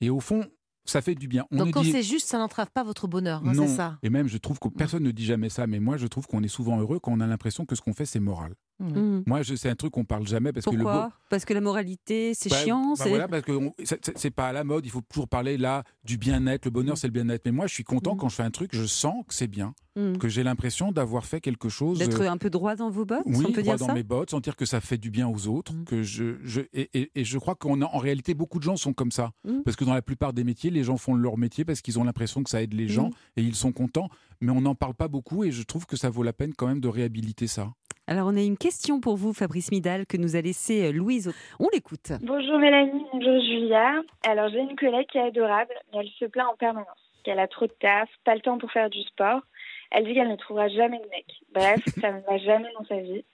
[0.00, 0.46] et au fond,
[0.84, 1.44] ça fait du bien.
[1.50, 3.98] On Donc quand dit- c'est juste, ça n'entrave pas votre bonheur, hein, c'est ça?
[4.02, 6.42] Et même je trouve que personne ne dit jamais ça, mais moi je trouve qu'on
[6.42, 8.54] est souvent heureux quand on a l'impression que ce qu'on fait c'est moral.
[8.80, 9.22] Mm.
[9.26, 11.60] Moi c'est un truc qu'on parle jamais parce que le beau, Pourquoi Parce que la
[11.60, 12.90] moralité, c'est bah, chiant.
[12.96, 14.86] bah c'est- voilà, parce que on- c'est- pas à la mode.
[14.86, 16.64] Il faut toujours parler là du bien-être.
[16.66, 17.42] Le bonheur, c'est le bien-être.
[17.44, 18.18] Mais moi, je suis content Mm.
[18.18, 20.18] quand je fais un truc, je sens que c'est bien, Mm.
[20.18, 21.98] que j'ai l'impression d'avoir fait quelque chose.
[21.98, 23.94] D'être euh, un peu droit dans vos bottes, oui, on peut droit dire dans ça
[23.94, 25.72] mes bottes, sentir que ça fait du bien aux autres.
[25.74, 25.84] Mm.
[25.84, 28.92] Que je, je, et, et- et je crois qu'en en réalité, beaucoup de gens sont
[28.92, 29.32] comme ça.
[29.44, 29.62] Mm.
[29.64, 32.04] Parce que dans la plupart des métiers, les gens font leur métier parce qu'ils ont
[32.04, 33.12] l'impression que ça aide les gens Mm.
[33.38, 34.08] et ils sont contents.
[34.40, 36.68] Mais on n'en parle pas beaucoup et je trouve que ça vaut la peine quand
[36.68, 37.72] même de réhabiliter ça.
[38.08, 41.30] Alors, on a une question pour vous, Fabrice Midal, que nous a laissé euh, Louise.
[41.60, 42.10] On l'écoute.
[42.22, 44.00] Bonjour Mélanie, bonjour Julia.
[44.26, 46.88] Alors j'ai une collègue qui est adorable, mais elle se plaint en permanence.
[47.22, 49.42] Qu'elle a trop de taf, pas le temps pour faire du sport.
[49.90, 51.26] Elle dit qu'elle ne trouvera jamais de mec.
[51.52, 53.24] Bref, ça ne va jamais dans sa vie.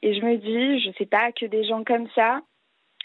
[0.00, 2.40] Et je me dis, je sais pas, que des gens comme ça,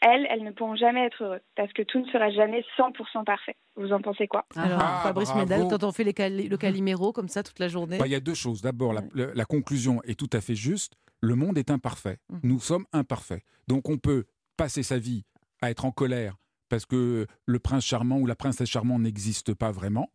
[0.01, 1.39] elles, elles ne pourront jamais être heureux.
[1.57, 3.57] Parce que tout ne sera jamais 100% parfait.
[3.75, 4.45] Vous en pensez quoi?
[4.55, 5.35] Alors, Ah, Fabrice.
[5.35, 7.97] Médal, quand on fait les cali- le caliméro comme ça toute la journée.
[7.97, 8.61] Bah, Il y a deux choses.
[8.61, 10.93] D'abord, la conclusion est tout à fait juste.
[11.21, 12.19] Le monde est imparfait.
[12.29, 12.39] Mhm.
[12.43, 13.43] Nous sommes imparfaits.
[13.67, 14.25] Donc on peut
[14.57, 15.23] passer sa vie
[15.61, 16.37] à être en colère
[16.69, 20.11] parce que le prince charmant ou la princesse charmante n'existe pas vraiment,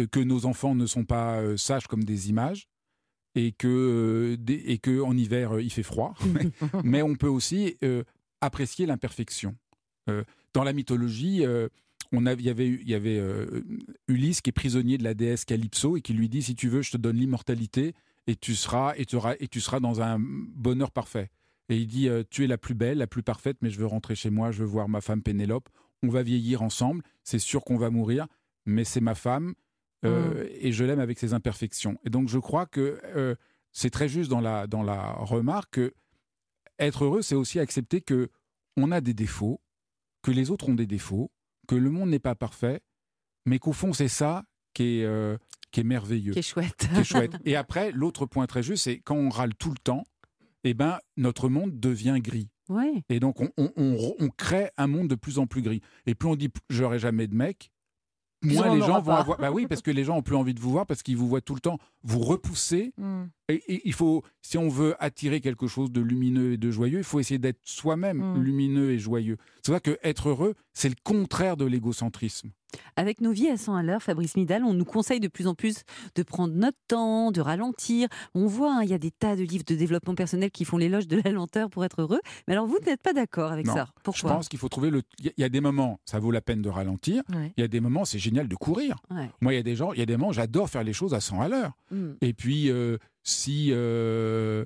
[0.00, 2.68] euh, que nos enfants ne sont pas euh, sages comme des images,
[3.34, 6.14] et que, euh, des- et que en hiver euh, il fait froid.
[6.84, 7.76] Mais on peut aussi
[8.40, 9.56] apprécier l'imperfection.
[10.54, 11.44] Dans la mythologie,
[12.12, 13.22] on il y avait, y avait
[14.08, 16.80] Ulysse qui est prisonnier de la déesse Calypso et qui lui dit si tu veux,
[16.82, 17.94] je te donne l'immortalité
[18.28, 21.30] et tu seras et tu auras- et tu seras dans un bonheur parfait.
[21.70, 23.86] Et il dit euh, tu es la plus belle, la plus parfaite, mais je veux
[23.86, 25.68] rentrer chez moi, je veux voir ma femme Pénélope.
[26.04, 28.26] On va vieillir ensemble, c'est sûr qu'on va mourir,
[28.66, 29.54] mais c'est ma femme
[30.04, 31.98] euh, et je l'aime avec ses imperfections.
[32.04, 33.34] Et donc je crois que euh,
[33.72, 35.94] c'est très juste dans la dans la remarque que
[36.78, 38.30] être heureux, c'est aussi accepter que
[38.76, 39.60] on a des défauts,
[40.22, 41.32] que les autres ont des défauts,
[41.66, 42.80] que le monde n'est pas parfait,
[43.44, 45.36] mais qu'au fond c'est ça qui est euh,
[45.70, 46.88] qui est merveilleux, Qui est chouette.
[46.94, 47.32] qui est chouette.
[47.44, 50.04] Et après, l'autre point très juste, c'est quand on râle tout le temps,
[50.64, 52.48] eh ben notre monde devient gris.
[52.68, 53.02] Ouais.
[53.08, 55.80] Et donc on, on- on- on crée un monde de plus en plus gris.
[56.06, 57.70] Et plus on dit j'aurai jamais de mec,
[58.42, 59.18] moins les en gens vont pas.
[59.20, 59.38] avoir.
[59.38, 61.28] Bah oui, parce que les gens ont plus envie de vous voir parce qu'ils vous
[61.28, 63.24] voient tout le temps vous repousser Mm.
[63.48, 66.98] Et, et il faut, si on veut attirer quelque chose de lumineux et de joyeux,
[66.98, 68.42] il faut essayer d'être soi-même Mm.
[68.42, 69.36] lumineux et joyeux.
[69.64, 72.50] C'est vrai que être heureux, c'est le contraire de l'égocentrisme.
[72.96, 75.54] Avec nos vies à 100 à l'heure, Fabrice Midal, on nous conseille de plus en
[75.54, 75.84] plus
[76.14, 78.08] de prendre notre temps, de ralentir.
[78.34, 80.76] On voit, hein, il y a des tas de livres de développement personnel qui font
[80.76, 82.20] l'éloge de la lenteur pour être heureux.
[82.46, 83.74] Mais alors, vous n'êtes pas d'accord avec Non.
[83.74, 84.32] ça Je Pourquoi?
[84.34, 85.00] pense qu'il faut trouver le.
[85.20, 87.22] Il y a- des moments, ça vaut la peine de ralentir.
[87.34, 87.54] Ouais.
[87.56, 88.96] Il y a des moments, c'est génial de courir.
[89.10, 89.30] Ouais.
[89.40, 91.14] Moi, il y a des gens, il y a des moments, j'adore faire les choses
[91.14, 91.72] à 100 à l'heure.
[91.90, 92.10] Mm.
[92.20, 94.64] Et puis, euh, si euh,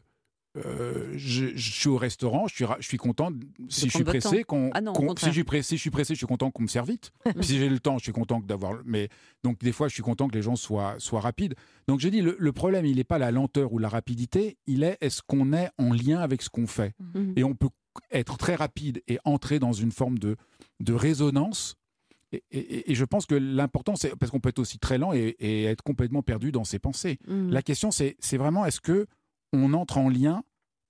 [0.59, 3.31] euh, je, je suis au restaurant, je suis, ra- je suis content.
[3.71, 4.45] Si je suis pressé, temps?
[4.49, 6.27] qu'on, Ah non, au qu'on- si je suis pressé, si je suis pressé, je suis
[6.27, 7.11] content qu'on me serve vite.
[7.43, 8.81] Si j'ai le temps, je suis content d'avoir.
[8.85, 9.09] Mais
[9.45, 11.55] donc des fois, je suis content que les gens soient soient rapides.
[11.89, 14.83] Donc j'ai dit le, le problème, il n'est pas la lenteur ou la rapidité, il
[14.85, 16.93] est est-ce qu'on est en lien avec ce qu'on fait?
[17.15, 17.33] Mhm.
[17.37, 17.71] Et on peut
[18.11, 20.37] être très rapide et entrer dans une forme de
[20.81, 21.77] de résonance.
[22.33, 25.13] Et, et- et je pense que l'important, c'est parce qu'on peut être aussi très lent
[25.13, 27.19] et, et être complètement perdu dans ses pensées.
[27.29, 27.51] Mhm.
[27.51, 29.07] La question, c'est vraiment est-ce que
[29.53, 30.43] on entre en lien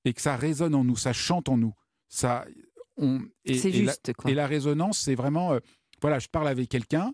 [0.04, 1.74] et que ça résonne en nous, ça chante en nous,
[2.08, 2.44] ça.
[2.98, 4.30] On, et, la- juste, quoi.
[4.30, 5.58] et la résonance, c'est vraiment, euh,
[6.02, 7.12] voilà, je parle avec quelqu'un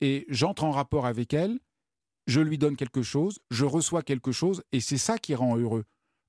[0.00, 1.58] et j'entre en rapport avec elle,
[2.26, 5.84] je lui donne quelque chose, je reçois quelque chose, et c'est ça qui rend heureux.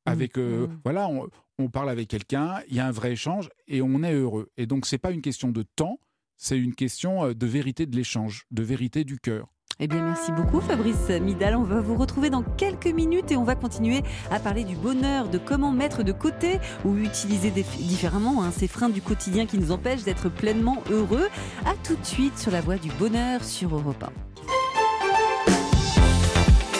[0.05, 0.79] Avec, euh, Mhm.
[0.83, 1.27] voilà, on,
[1.57, 4.49] on parle avec quelqu'un, il y a un vrai échange et on est heureux.
[4.57, 5.97] Et donc, c'est pas une question de temps,
[6.43, 9.47] c'est une question euh, de vérité de l'échange, de vérité du cœur.
[9.79, 11.55] Eh bien, merci beaucoup, Fabrice Midal.
[11.55, 15.29] On va vous retrouver dans quelques minutes et on va continuer à parler du bonheur,
[15.29, 19.71] de comment mettre de côté ou utiliser différemment hein, ces freins du quotidien qui nous
[19.71, 21.27] empêchent d'être pleinement heureux.
[21.65, 24.11] À tout de suite sur la voie du bonheur sur Europe 1.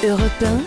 [0.07, 0.61] Europe 1,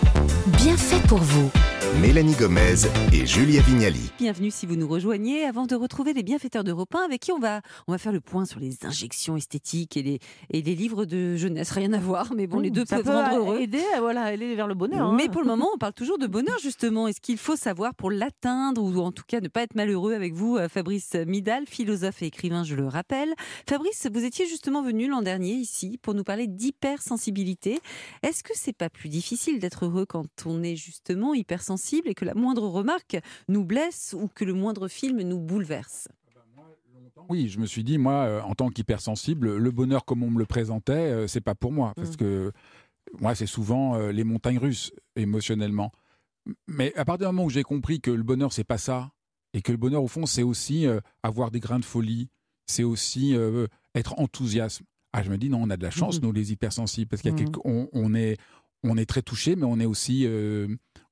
[0.57, 1.49] bien fait pour vous.
[1.95, 4.11] Mélanie Gomez et Julia Vignali.
[4.19, 5.45] Bienvenue si vous nous rejoignez.
[5.45, 8.21] Avant de retrouver les bienfaiteurs d'Europe 1 avec qui on va, on va faire le
[8.21, 10.19] point sur les injections esthétiques et les,
[10.51, 11.71] et les livres de jeunesse.
[11.71, 13.61] Rien à voir, mais bon, les deux peuvent peut rendre heureux.
[13.61, 15.13] aider à voilà, aller vers le bonheur.
[15.13, 15.29] Mais hein.
[15.29, 17.09] pour le moment, on parle toujours de bonheur, justement.
[17.09, 20.35] Est-ce qu'il faut savoir pour l'atteindre, ou en tout cas ne pas être malheureux avec
[20.35, 23.33] vous, euh, Fabrice Midal, philosophe et écrivain, je le rappelle?
[23.69, 27.79] Fabrice, vous étiez justement venu l'an dernier ici pour nous parler d'hypersensibilité.
[28.23, 31.76] Est-ce que c'est pas plus difficile d'être heureux quand on est justement hypersensible
[32.07, 36.09] et que la moindre remarque nous blesse ou que le moindre film nous bouleverse
[37.29, 40.39] Oui, je me suis dit, moi, euh, en tant qu'hypersensible, le bonheur comme on me
[40.39, 41.93] le présentait, euh, c'est pas pour moi.
[41.97, 42.17] Parce Mm.
[42.17, 42.53] que
[43.21, 45.91] moi, c'est souvent euh, les montagnes russes, émotionnellement.
[46.69, 49.11] Mais à partir du moment où j'ai compris que le bonheur, c'est pas ça,
[49.55, 52.29] et que le bonheur, au fond, c'est aussi euh, avoir des grains de folie,
[52.67, 54.83] c'est aussi euh, être enthousiaste.
[55.13, 56.27] Ah, je me dis, non, on a de la chance, Mhm.
[56.27, 57.45] nous, les hypersensibles, parce qu'il y a Mhm.
[57.47, 58.37] quelque- on, on est,
[58.87, 60.69] on est très touché, mais on est aussi, euh,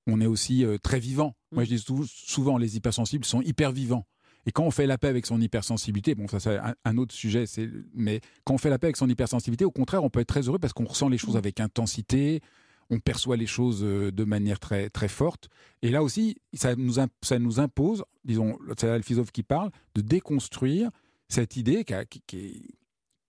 [0.07, 1.35] on est aussi euh, très vivant.
[1.53, 4.07] Moi, je dis sou- souvent, les hypersensibles sont hyper vivants.
[4.47, 7.15] Et quand on fait la paix avec son hypersensibilité, bon, ça c'est un, un autre
[7.15, 10.21] sujet, c'est, mais quand on fait la paix avec son hypersensibilité, au contraire, on peut
[10.21, 12.43] être très heureux parce qu'on ressent les choses avec intensité,
[12.91, 15.49] on perçoit les choses euh, de manière très, très forte.
[15.81, 20.03] Et là aussi, ça nous, ça nous impose, disons, c'est le philosophe qui parle, de
[20.03, 20.91] déconstruire
[21.31, 22.75] cette idée qui, qui- qui-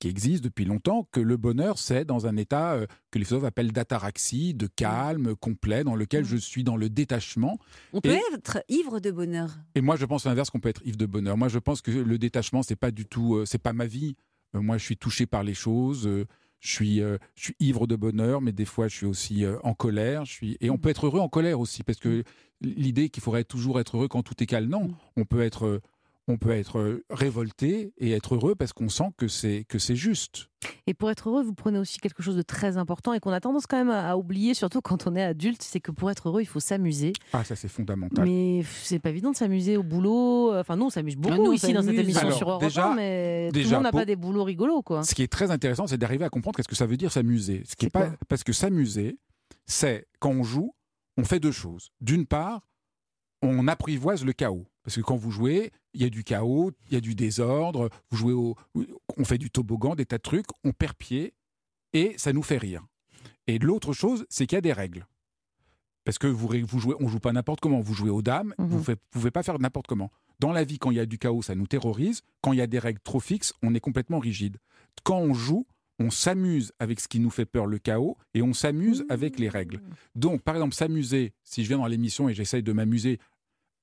[0.05, 3.47] qui existe depuis longtemps, que le bonheur, c'est dans un état euh, que les philosophes
[3.47, 7.57] appellent d'ataraxie, de calme complet, dans lequel je suis dans le détachement.
[7.91, 9.57] On peut Et- être ivre de bonheur.
[9.73, 11.37] et moi, je pense l'inverse qu'on peut être ivre de bonheur.
[11.37, 14.15] Moi, je pense que le détachement, c'est pas du tout, euh, c'est pas ma vie.
[14.55, 16.07] Euh, moi, je suis touché par les choses.
[16.59, 19.57] je suis, euh, je suis ivre de bonheur, mais des fois, je suis aussi euh,
[19.63, 20.25] en colère.
[20.25, 22.23] Je suis, et on peut être heureux en colère aussi, parce que
[22.61, 24.91] l'idée qu'il faudrait toujours être heureux quand tout est calme, non.
[25.17, 25.81] On peut être,
[26.27, 29.95] on peut être euh, révolté et être heureux parce qu'on sent que c'est que c'est
[29.95, 30.47] juste.
[30.87, 33.39] Et pour être heureux, vous prenez aussi quelque chose de très important et qu'on a
[33.39, 36.41] tendance quand même à oublier, surtout quand on est adulte, c'est que pour être heureux,
[36.41, 37.13] il faut s'amuser.
[37.33, 38.25] Ah, ça, c'est fondamental.
[38.25, 40.55] Mais c'est pas évident de s'amuser au boulot.
[40.55, 42.61] Enfin, nous, on s'amuse beaucoup Ah, nous, on ici dans cette émission Alors, sur Europe
[42.63, 45.03] déjà- 1, mais tout déjà, le monde n'a pas des boulots rigolos, quoi.
[45.03, 47.61] Ce qui est très intéressant, c'est d'arriver à comprendre qu'est-ce que ça veut dire s'amuser.
[47.67, 49.19] Ce qui est pas parce que s'amuser,
[49.67, 50.73] c'est quand on joue,
[51.17, 51.91] on fait deux choses.
[52.01, 52.67] D'une part,
[53.43, 54.65] on apprivoise le chaos.
[54.85, 57.89] Parce que quand vous jouez, il y a du chaos, il y a du désordre,
[58.11, 58.55] vous jouez au,
[59.17, 61.33] on fait du toboggan, des tas de trucs, on perd pied
[61.91, 62.85] et ça nous fait rire.
[63.47, 65.05] Et l'autre chose, c'est qu'il y a des règles.
[66.03, 67.79] Parce que vous, jouez, on joue pas n'importe comment.
[67.81, 68.67] Vous jouez aux dames, Mhm.
[68.67, 70.11] vous ne pouvez pas faire n'importe comment.
[70.39, 72.21] Dans la vie, quand il y a du chaos, ça nous terrorise.
[72.41, 74.57] Quand il y a des règles trop fixes, on est complètement rigide.
[75.03, 75.65] Quand on joue,
[75.97, 79.49] on s'amuse avec ce qui nous fait peur, le chaos, et on s'amuse avec les
[79.49, 79.81] règles.
[80.13, 83.17] Donc, par exemple, s'amuser, si je viens dans l'émission et j'essaye de m'amuser,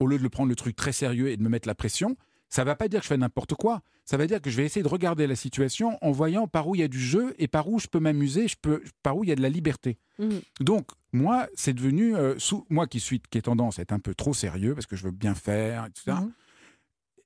[0.03, 2.17] au lieu de le prendre le truc très sérieux et de me mettre la pression,
[2.49, 3.81] ça va pas dire que je fais n'importe quoi.
[4.05, 6.75] Ça va dire que je vais essayer de regarder la situation en voyant par où
[6.75, 9.25] il y a du jeu et par où je peux m'amuser, je peux, par où
[9.25, 9.97] il y a de la liberté.
[10.19, 10.41] Mhm.
[10.61, 14.01] Donc, moi, c'est devenu, euh, sous, moi qui suis, qui ai tendance à être un
[14.01, 16.17] peu trop sérieux parce que je veux bien faire, etc.
[16.21, 16.33] Mhm.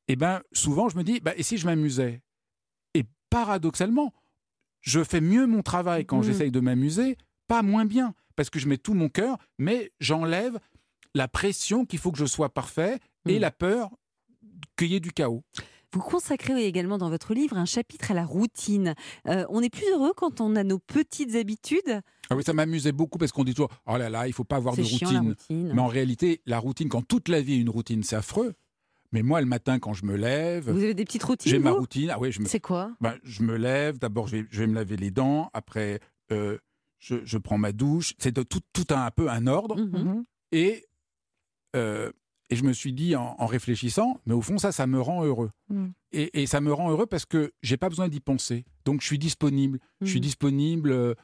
[0.08, 2.20] Et ben, souvent, je me dis, bah, et si je m'amusais?
[2.94, 4.12] Et paradoxalement,
[4.82, 6.24] je fais mieux mon travail quand Mhm.
[6.24, 7.16] j'essaye de m'amuser,
[7.48, 10.58] pas moins bien, parce que je mets tout mon cœur, mais j'enlève
[11.16, 12.98] la pression qu'il faut que je sois parfait
[13.28, 13.40] et Mm.
[13.40, 13.90] la peur
[14.76, 15.42] qu'il y ait du chaos.
[15.92, 18.94] Vous consacrez également dans votre livre un chapitre à la routine.
[19.28, 22.00] Euh, on est plus heureux quand on a nos petites habitudes?
[22.28, 24.56] Ah oui, ça m'amusait beaucoup parce qu'on dit toujours oh là là, il faut pas
[24.56, 25.28] avoir de chiant, routine.
[25.28, 25.72] routine.
[25.74, 28.54] Mais en réalité, la routine, quand toute la vie est une routine, c'est affreux.
[29.12, 31.70] Mais moi, le matin, quand je me lève, Vous avez des petites routines j'ai ma
[31.70, 32.10] routine.
[32.10, 32.90] Ah oui, je me, C'est quoi?
[33.00, 33.98] Ben, je me lève.
[33.98, 35.48] D'abord, je vais, je vais me laver les dents.
[35.54, 36.00] Après,
[36.32, 36.58] euh,
[36.98, 38.14] je, je prends ma douche.
[38.18, 39.76] C'est tout, tout un, un peu un ordre.
[39.80, 40.24] Mhm.
[40.52, 40.84] Et,
[41.74, 42.10] euh,
[42.50, 45.24] et je me suis dit en, en réfléchissant, mais au fond, ça, ça me rend
[45.24, 45.50] heureux.
[45.68, 45.86] Mm.
[46.12, 48.64] Et, et ça me rend heureux parce que j'ai pas besoin d'y penser.
[48.84, 49.80] Donc, je suis disponible.
[50.00, 50.22] Je suis Mhm.
[50.22, 51.14] disponible euh,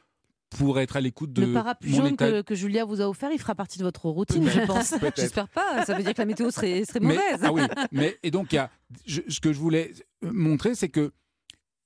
[0.49, 2.29] pour être à l'écoute de Le parapluie jaune état.
[2.29, 4.93] que, que Julia vous a offert, il fera partie de votre routine, je pense.
[5.15, 5.85] J'espère pas.
[5.85, 7.39] Ça veut dire que la météo serait, serait Mais- mauvaise.
[7.41, 8.69] ah oui, mais et donc y a,
[9.07, 11.11] je- ce que je voulais montrer, c'est que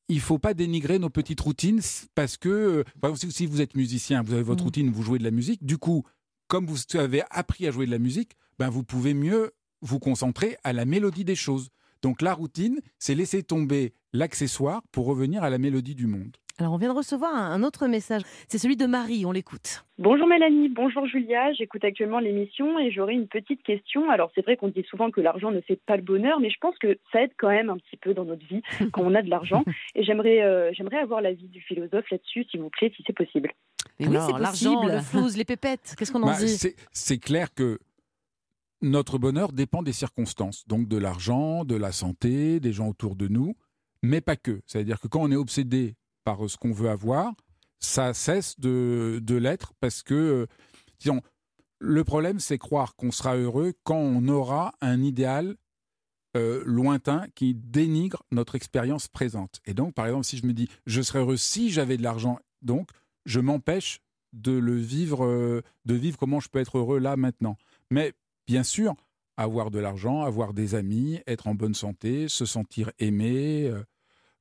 [0.10, 1.82] il faut pas dénigrer nos petites routines
[2.16, 4.68] parce que, euh, par exemple, si si vous êtes musicien, vous avez votre Mm.
[4.68, 5.66] routine, vous jouez de la musique.
[5.66, 6.04] Du coup,
[6.48, 10.58] comme vous avez appris à jouer de la musique, ben vous pouvez mieux vous concentrer
[10.64, 11.70] à la mélodie des choses.
[12.02, 16.36] Donc la routine, c'est laisser tomber l'accessoire pour revenir à la mélodie du monde.
[16.60, 18.24] Alors, on vient de recevoir un, autre message.
[18.48, 19.86] C'est celui de Marie, on l'écoute.
[20.00, 24.10] Bonjour Mélanie, bonjour Julia, j'écoute actuellement l'émission et j'aurais une petite question.
[24.10, 26.58] Alors c'est vrai qu'on dit souvent que l'argent ne fait pas le bonheur, mais je
[26.60, 29.22] pense que ça aide quand même un petit peu dans notre vie quand on a
[29.22, 29.64] de l'argent.
[29.94, 33.52] Et j'aimerais euh, j'aimerais avoir l'avis du philosophe là-dessus, s'il vous plaît, si c'est possible.
[34.00, 36.50] Mais oui, c'est l'argent, le flouze, les pépettes, qu'est-ce qu'on en Bah, dit?
[36.50, 37.78] c'est- C'est clair que
[38.82, 43.28] notre bonheur dépend des circonstances, donc de l'argent, de la santé, des gens autour de
[43.28, 43.56] nous,
[44.04, 44.62] mais pas que.
[44.66, 47.34] C'est-à-dire que quand on est obsédé par euh, ce qu'on veut avoir,
[47.80, 50.46] ça cesse de, l'être parce que, euh,
[51.00, 51.22] disons,
[51.80, 55.56] le problème, c'est croire qu'on sera heureux quand on aura un idéal
[56.36, 59.60] euh, lointain qui dénigre notre expérience présente.
[59.66, 62.40] Et donc, par exemple, si je me dis, je serais heureux si j'avais de l'argent,
[62.62, 62.90] donc,
[63.26, 64.00] je m'empêche
[64.34, 67.58] de le vivre, de vivre comment je peux être heureux là maintenant.
[67.92, 68.14] Mais
[68.48, 68.96] bien sûr,
[69.36, 73.84] avoir de l'argent, avoir des amis, être en bonne santé, se sentir aimé, euh,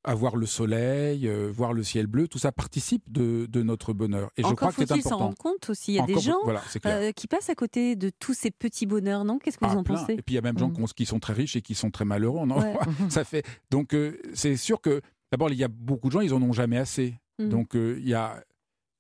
[0.05, 4.31] avoir le soleil, euh, voir le ciel bleu, tout ça participe de, de notre bonheur.
[4.37, 5.25] Et je crois que c'est faut-il s'en important.
[5.25, 5.93] rendre compte aussi.
[5.93, 8.87] Il y a des gens voilà, euh, qui passent à côté de tous ces petits
[8.87, 9.39] bonheurs, non?
[9.41, 9.97] Qu'est-ce que Ah, vous en plein.
[9.97, 10.13] pensez?
[10.13, 10.75] Et puis il y a même gens Mm.
[10.75, 12.39] qui ont- qui sont très riches et qui sont très malheureux.
[12.41, 12.73] On en Ouais.
[12.73, 12.87] voit.
[13.11, 13.45] ça fait.
[13.71, 13.95] Donc
[14.33, 15.01] c'est sûr que
[15.33, 17.15] d'abord il y a beaucoup de gens ils en ont jamais assez.
[17.41, 17.49] Mm.
[17.49, 18.43] Donc il y a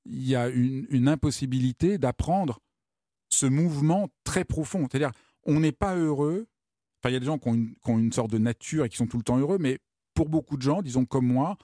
[0.08, 2.60] il y a une, une impossibilité d'apprendre
[3.36, 4.86] ce mouvement très profond.
[4.90, 5.12] C'est-à-dire
[5.44, 6.46] on n'est pas heureux.
[7.00, 8.84] Enfin il y a des gens qui ont, une, qui ont une sorte de nature
[8.84, 9.78] et qui sont tout le temps heureux, mais
[10.14, 11.56] pour beaucoup de gens, disons comme moi,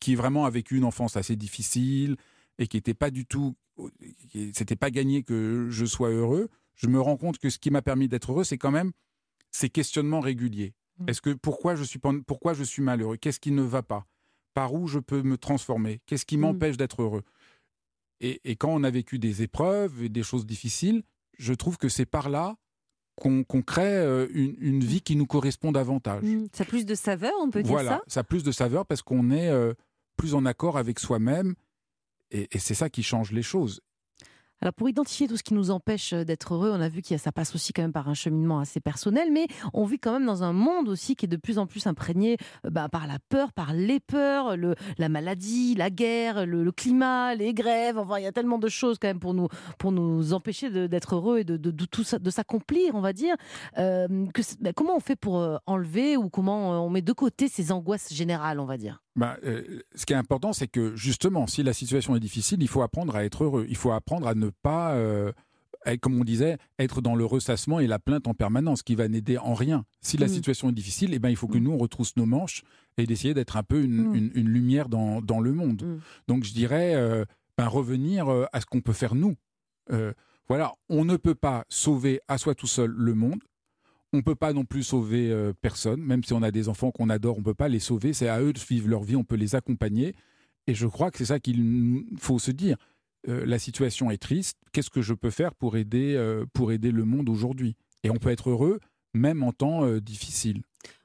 [0.00, 2.16] qui vraiment a vécu une enfance assez difficile
[2.58, 3.54] et qui n'était pas du tout,
[4.52, 7.82] c'était pas gagné que je sois heureux, je me rends compte que ce qui m'a
[7.82, 8.92] permis d'être heureux, c'est quand même
[9.50, 10.74] ces questionnements réguliers.
[10.98, 11.08] Mm.
[11.08, 13.16] Est-ce que pourquoi je suis pourquoi je suis malheureux?
[13.16, 14.06] Qu'est-ce qui ne va pas?
[14.54, 16.00] Par où je peux me transformer?
[16.06, 16.40] Qu'est-ce qui Mm.
[16.40, 17.22] m'empêche d'être heureux?
[18.20, 21.02] Et, et quand on a vécu des épreuves et des choses difficiles,
[21.38, 22.56] je trouve que c'est par là
[23.16, 26.22] qu'on crée euh, une, une vie qui nous correspond davantage.
[26.22, 26.46] Mm.
[26.52, 28.04] Ça a plus de saveur, on peut Voilà, dire ça?
[28.06, 29.74] ça a plus de saveur parce qu'on est euh,
[30.16, 31.54] plus en accord avec soi-même
[32.30, 33.80] et, et c'est ça qui change les choses.
[34.60, 37.16] Alors pour identifier tout ce qui nous empêche euh, d'être heureux, on a vu que
[37.16, 40.26] ça passe aussi quand même par un cheminement assez personnel, mais on vit quand même
[40.26, 43.18] dans un monde aussi qui est de plus en plus imprégné euh, bah, par la
[43.28, 47.98] peur, par les peurs, la maladie, la guerre, le, climat, les grèves.
[47.98, 49.92] Enfin, il y a tellement de choses quand même pour nous pour
[50.32, 53.36] empêcher d'être heureux et de, tout de s'accomplir, on va dire.
[53.78, 54.08] Euh,
[54.60, 58.60] bah, comment on fait pour enlever ou comment on met de côté ces angoisses générales,
[58.60, 59.00] on va dire?
[59.18, 62.68] Ben, euh, ce qui est important, c'est que justement, si la situation est difficile, il
[62.68, 63.66] faut apprendre à être heureux.
[63.68, 65.32] Il faut apprendre à ne pas, euh,
[65.86, 69.08] être, comme on disait, être dans le ressassement et la plainte en permanence, qui va
[69.08, 69.84] n'aider en rien.
[70.00, 70.30] Si la Mm.
[70.30, 72.62] situation est difficile, eh ben, il faut que nous, on retrousse nos manches
[72.96, 74.14] et d'essayer d'être un peu une, Mm.
[74.14, 75.82] une- une lumière dans, dans le monde.
[75.82, 75.98] Mm.
[76.28, 77.24] Donc je dirais, euh,
[77.56, 79.34] ben, revenir à ce qu'on peut faire nous.
[80.48, 83.40] Voilà, on ne peut pas sauver à soi tout seul le monde.
[84.12, 86.90] On ne peut pas non plus sauver euh, personne, même si on a des enfants
[86.90, 88.12] qu'on adore, on peut pas les sauver.
[88.12, 90.14] C'est à eux de vivre leur vie, on peut les accompagner.
[90.66, 92.76] Et je crois que c'est ça qu'il faut se dire.
[93.28, 94.58] Euh, la situation est triste.
[94.72, 97.76] Qu'est-ce que je peux faire pour aider, euh, pour aider le monde aujourd'hui?
[98.02, 98.80] Et on peut être heureux
[99.14, 100.62] même en temps difficile.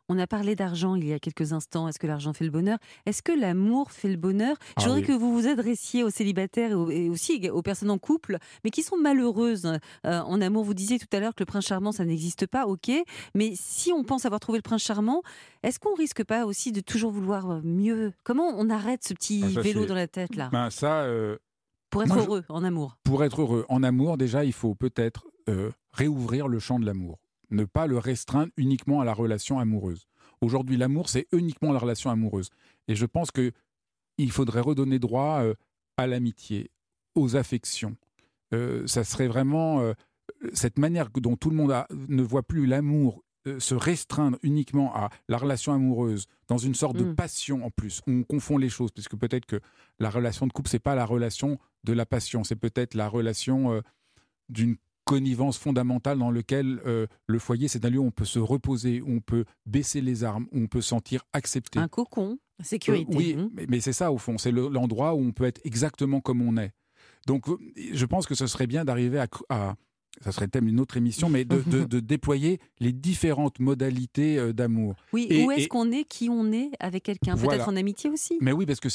[0.10, 1.88] On a parlé d'argent il y a quelques instants.
[1.88, 2.78] Est-ce que l'argent fait le bonheur?
[3.06, 4.58] Est-ce que l'amour fait le bonheur?
[4.62, 5.06] Je Ah voudrais oui.
[5.08, 8.70] que vous vous adressiez aux célibataires et, aux- et aussi aux personnes en couple, mais
[8.70, 9.66] qui sont malheureuses
[10.06, 10.66] euh, en amour.
[10.66, 12.92] Vous disiez tout à l'heure que le prince charmant, ça n'existe pas, ok.
[13.34, 15.22] Mais si on pense avoir trouvé le prince charmant,
[15.64, 18.12] est-ce qu'on risque pas aussi de toujours vouloir mieux?
[18.24, 20.50] Comment on arrête ce petit Ah, ça, vélo dans la tête là?
[20.52, 21.38] Ben, ça, euh,
[21.90, 24.76] Pour être moi, je- heureux en amour pour être heureux en amour, déjà, il faut
[24.76, 27.20] peut-être euh, réouvrir le champ de l'amour.
[27.54, 30.06] Ne pas le restreindre uniquement à la relation amoureuse.
[30.42, 32.50] Aujourd'hui, l'amour, c'est uniquement la relation amoureuse.
[32.90, 33.52] Et je pense que
[34.18, 35.54] il faudrait redonner droit euh,
[35.98, 36.70] à l'amitié,
[37.16, 37.96] aux affections.
[38.54, 39.94] Euh, ça serait vraiment euh,
[40.54, 44.96] cette manière dont tout le monde a- ne voit plus l'amour euh, se restreindre uniquement
[44.96, 47.16] à la relation amoureuse, dans une sorte de Mm.
[47.16, 48.02] passion en plus.
[48.08, 49.60] On confond les choses, puisque peut-être que
[50.00, 53.82] la relation de couple, c'est pas la relation de la passion, c'est peut-être la relation
[54.50, 58.40] d'une connivence fondamentale dans lequel euh, le foyer, c'est un lieu où on peut se
[58.40, 61.80] reposer, où on peut baisser les armes, où on peut se sentir accepté.
[61.80, 62.38] Un cocon.
[62.62, 63.12] Sécurité.
[63.14, 63.50] Euh, oui, Mmh.
[63.54, 66.42] mais, mais c'est ça au fond, c'est le- l'endroit où on peut être exactement comme
[66.42, 66.72] on est.
[67.28, 67.58] Donc euh,
[67.94, 69.76] je pense que ce serait bien d'arriver à, à-
[70.22, 74.54] ça serait le thème d'une autre émission, mais de, de- de déployer les différentes modalités
[74.54, 74.94] d'amour.
[75.12, 77.34] Oui, Et- où est-ce et- qu'on est, qui on est avec quelqu'un?
[77.36, 77.58] Voilà.
[77.58, 78.38] Peut-être en amitié aussi?
[78.40, 78.90] Mais oui, parce que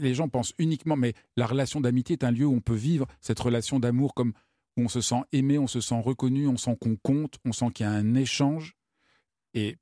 [0.00, 3.06] les gens pensent uniquement, mais la relation d'amitié est un lieu où on peut vivre
[3.20, 4.32] cette relation d'amour comme
[4.76, 7.70] où on se sent aimé, on se sent reconnu, on sent qu'on compte, on sent
[7.74, 8.74] qu'il y a un échange.
[9.54, 9.76] Et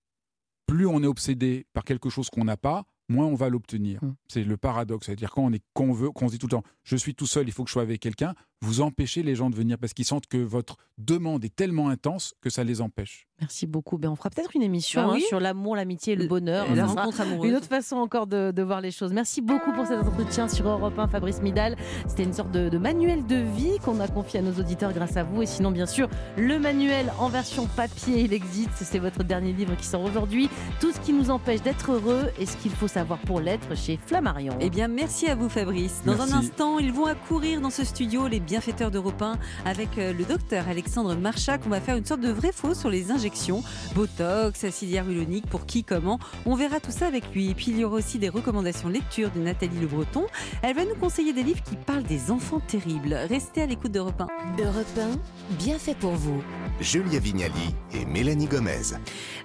[0.66, 4.00] plus on est obsédé par quelque chose qu'on n'a pas, moins on va l'obtenir.
[4.28, 5.06] C'est le paradoxe.
[5.06, 7.26] C'est-à-dire quand on est qu'on veut, qu'on se dit tout le temps, je suis tout
[7.26, 9.92] seul, il faut que je sois avec quelqu'un, vous empêchez les gens de venir parce
[9.92, 13.26] qu'ils sentent que votre demande est tellement intense que ça les empêche.
[13.40, 13.98] Merci beaucoup.
[13.98, 16.70] Ben, on fera peut-être une émission Bah hein, sur l'amour, l'amitié et le bonheur.
[16.70, 17.50] Et la sera rencontre amoureuse.
[17.50, 19.12] Une autre façon encore de, de voir les choses.
[19.12, 21.76] Merci beaucoup pour cet entretien sur Europe 1, Fabrice Midal.
[22.06, 25.16] C'était une sorte de, de manuel de vie qu'on a confié à nos auditeurs grâce
[25.16, 25.42] à vous.
[25.42, 28.70] Et sinon, bien sûr, le manuel en version papier, il existe.
[28.74, 30.48] C'est votre dernier livre qui sort aujourd'hui.
[30.80, 33.96] Tout ce qui nous empêche d'être heureux et ce qu'il faut savoir pour l'être chez
[34.06, 34.56] Flammarion.
[34.60, 36.02] Eh bien, merci à vous, Fabrice.
[36.06, 36.32] Dans Merci.
[36.32, 40.24] un instant, ils vont accourir dans ce studio, les bienfaiteurs d'Europe 1, avec euh, le
[40.24, 41.62] docteur Alexandre Marchac.
[41.64, 45.84] On va faire une sorte de vrai-faux sur les injections, Botox, acide hyaluronique, pour qui,
[45.84, 46.18] comment.
[46.44, 47.48] On verra tout ça avec lui.
[47.48, 50.26] Et puis, il y aura aussi des recommandations lecture de Nathalie Le Breton.
[50.60, 53.14] Elle va nous conseiller des livres qui parlent des enfants terribles.
[53.14, 54.62] Restez à l'écoute d'Europe 1.
[54.62, 56.42] Europe 1, bien fait pour vous.
[56.78, 58.96] Julia Vignali et Mélanie Gomez.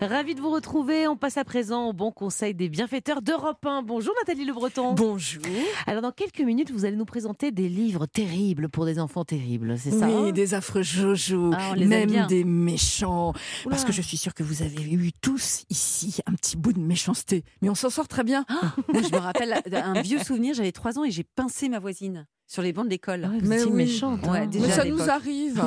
[0.01, 1.07] Ravi de vous retrouver.
[1.07, 3.83] On passe à présent au bon conseil des bienfaiteurs d'Europe 1.
[3.83, 4.93] Bonjour Nathalie Le Breton.
[4.93, 5.43] Bonjour.
[5.85, 9.77] Alors dans quelques minutes, vous allez nous présenter des livres terribles pour des enfants terribles,
[9.77, 13.33] c'est ça hein Oui, des affreux Jojo, Ah, même des méchants.
[13.65, 13.71] Oula.
[13.71, 16.79] Parce que je suis sûre que vous avez eu tous ici un petit bout de
[16.79, 17.43] méchanceté.
[17.61, 18.45] Mais on s'en sort très bien.
[18.91, 20.53] Moi, je me rappelle un vieux souvenir.
[20.53, 23.23] J'avais 3 ans et j'ai pincé ma voisine sur les bancs de l'école.
[23.25, 23.71] Ah ouais, vous Mais oui.
[23.73, 24.21] méchante.
[24.27, 24.31] hein.
[24.31, 25.61] Ouais, déjà Mais ça nous arrive.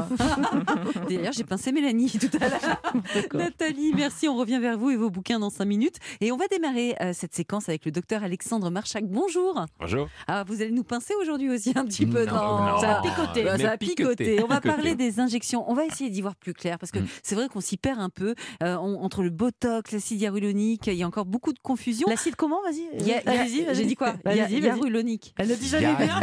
[1.09, 2.83] D'ailleurs, j'ai pincé Mélanie tout à l'heure.
[3.35, 4.29] Nathalie, merci.
[4.29, 5.97] On revient vers vous et vos bouquins dans 5 minutes.
[6.21, 9.05] Et on va démarrer euh, cette séquence avec le docteur Alexandre Marchac.
[9.07, 9.65] Bonjour.
[9.79, 10.09] Bonjour.
[10.27, 12.79] Ah, vous allez nous pincer aujourd'hui aussi un petit peu, Non, non, non.
[12.81, 13.45] Ça a picoté.
[13.45, 14.25] Ça a picoté.
[14.25, 15.71] picoté, On va parler des injections.
[15.71, 17.07] On va essayer d'y voir plus clair parce que Mm.
[17.23, 20.87] c'est vrai qu'on s'y perd un peu euh, on- entre le botox, l'acide hyaluronique.
[20.87, 22.07] Il y a encore beaucoup de confusion.
[22.09, 23.23] L'acide comment Vas-y?
[23.25, 23.67] Vas-y.
[23.75, 24.15] J'ai dit quoi?
[24.25, 24.55] Vas-y, vas-y.
[24.61, 25.35] hyaluronique.
[25.39, 26.21] Elle ne dit jamais bien.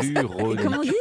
[0.56, 0.64] Hyaluronique.
[0.64, 0.94] Comment on dit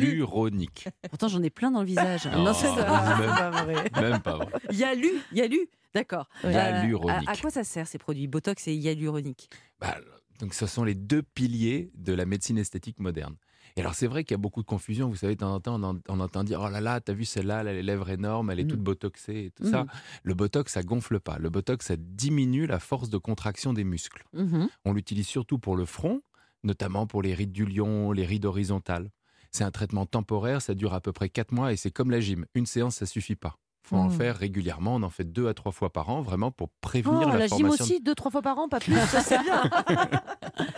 [0.00, 0.88] Hyaluronique.
[1.08, 2.26] Pourtant, j'en ai plein dans le visage.
[2.26, 2.76] Non, Non, c'est même,
[3.94, 4.00] ça.
[4.00, 4.52] même pas vrai.
[4.72, 5.68] Yalu, Yalu.
[5.94, 6.28] D'accord.
[6.44, 7.28] Hyaluronique.
[7.28, 9.96] à, à quoi ça sert ces produits Botox et hyaluronique Bah,
[10.40, 13.36] donc, ce sont les deux piliers de la médecine esthétique moderne.
[13.76, 15.08] Et alors, c'est vrai qu'il y a beaucoup de confusion.
[15.08, 17.14] Vous savez, de temps en temps, on, en- on entend dire Oh là là, t'as
[17.14, 19.84] vu celle-là, elle a les lèvres énormes, elle est toute botoxée et tout ça.
[19.84, 19.90] Mhm.
[20.24, 21.38] Le botox, ça gonfle pas.
[21.38, 24.24] Le botox, ça diminue la force de contraction des muscles.
[24.34, 24.68] Mhm.
[24.84, 26.20] On l'utilise surtout pour le front,
[26.64, 29.10] notamment pour les rides du lion, les rides horizontales.
[29.50, 32.20] C'est un traitement temporaire, ça dure à peu près 4 mois et c'est comme la
[32.20, 32.46] gym.
[32.54, 33.56] Une séance, ça suffit pas.
[33.84, 34.12] faut en Mm.
[34.12, 34.94] faire régulièrement.
[34.94, 37.46] On en fait deux à trois fois par an, vraiment pour prévenir Oh, la, la
[37.48, 37.84] gym formation.
[37.84, 38.94] aussi, deux, trois fois par an, pas plus.
[38.94, 39.60] Ça, c'est bien.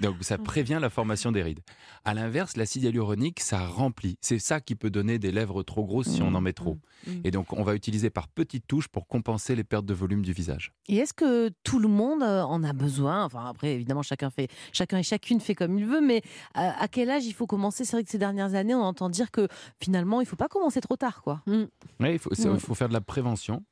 [0.00, 1.60] Donc ça prévient la formation des rides.
[2.04, 4.18] À l'inverse, l'acide hyaluronique, ça remplit.
[4.20, 6.78] C'est ça qui peut donner des lèvres trop grosses si on en met trop.
[7.24, 10.32] Et donc on va utiliser par petites touches pour compenser les pertes de volume du
[10.32, 10.72] visage.
[10.88, 13.24] Et est-ce que tout le monde euh, en a besoin?
[13.24, 16.22] Enfin, après, évidemment, chacun fait, chacun et chacune fait comme il veut, mais
[16.54, 17.84] à, à quel âge il faut commencer?
[17.84, 19.48] C'est vrai que ces dernières années, on entend dire que
[19.80, 21.42] finalement, il faut pas commencer trop tard, quoi.
[21.46, 21.64] Mm.
[22.00, 23.64] Oui, faut, il faut faire de la prévention.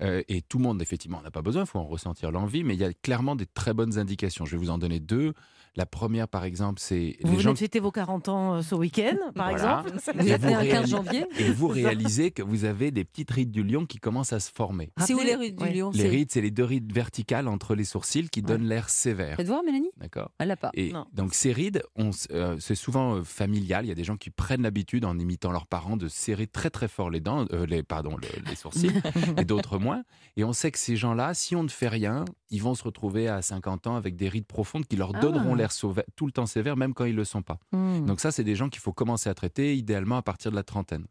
[0.00, 2.74] Euh, et tout le monde, effectivement, n'a pas besoin, il faut en ressentir l'envie, mais
[2.74, 4.44] il y a clairement des très bonnes indications.
[4.44, 5.34] Je vais vous en donner deux.
[5.76, 8.62] La première, par exemple, c'est Vous les venez gens de fêter vos 40 ans euh,
[8.62, 9.82] ce week-end, par Voilà.
[9.84, 10.20] exemple.
[10.24, 13.98] Et vous, réalis- et vous réalisez que vous avez des petites rides du lion qui
[13.98, 14.92] commencent à se former.
[14.98, 17.82] C'est où les rides du lion Les rides, c'est les deux rides verticales entre les
[17.84, 19.36] sourcils qui donnent l'air sévère.
[19.36, 20.30] Faites voir, Mélanie D'accord.
[20.38, 20.70] Elle l'a pas.
[20.74, 21.06] Et Non.
[21.12, 21.82] donc ces rides,
[22.30, 23.84] euh, c'est souvent euh, familial.
[23.84, 26.70] Il y a des gens qui prennent l'habitude, en imitant leurs parents, de serrer très
[26.70, 28.92] très fort les dents, euh, les pardon, le- les sourcils,
[29.38, 30.04] et d'autres moins.
[30.36, 33.26] Et on sait que ces gens-là, si on ne fait rien, ils vont se retrouver
[33.28, 35.20] à 50 ans avec des rides profondes qui leur Ah.
[35.20, 35.54] donneront
[36.16, 37.58] tout le temps sévère, même quand ils le sont pas.
[37.72, 38.06] Hmm.
[38.06, 40.62] Donc ça, c'est des gens qu'il faut commencer à traiter, idéalement à partir de la
[40.62, 41.06] trentaine.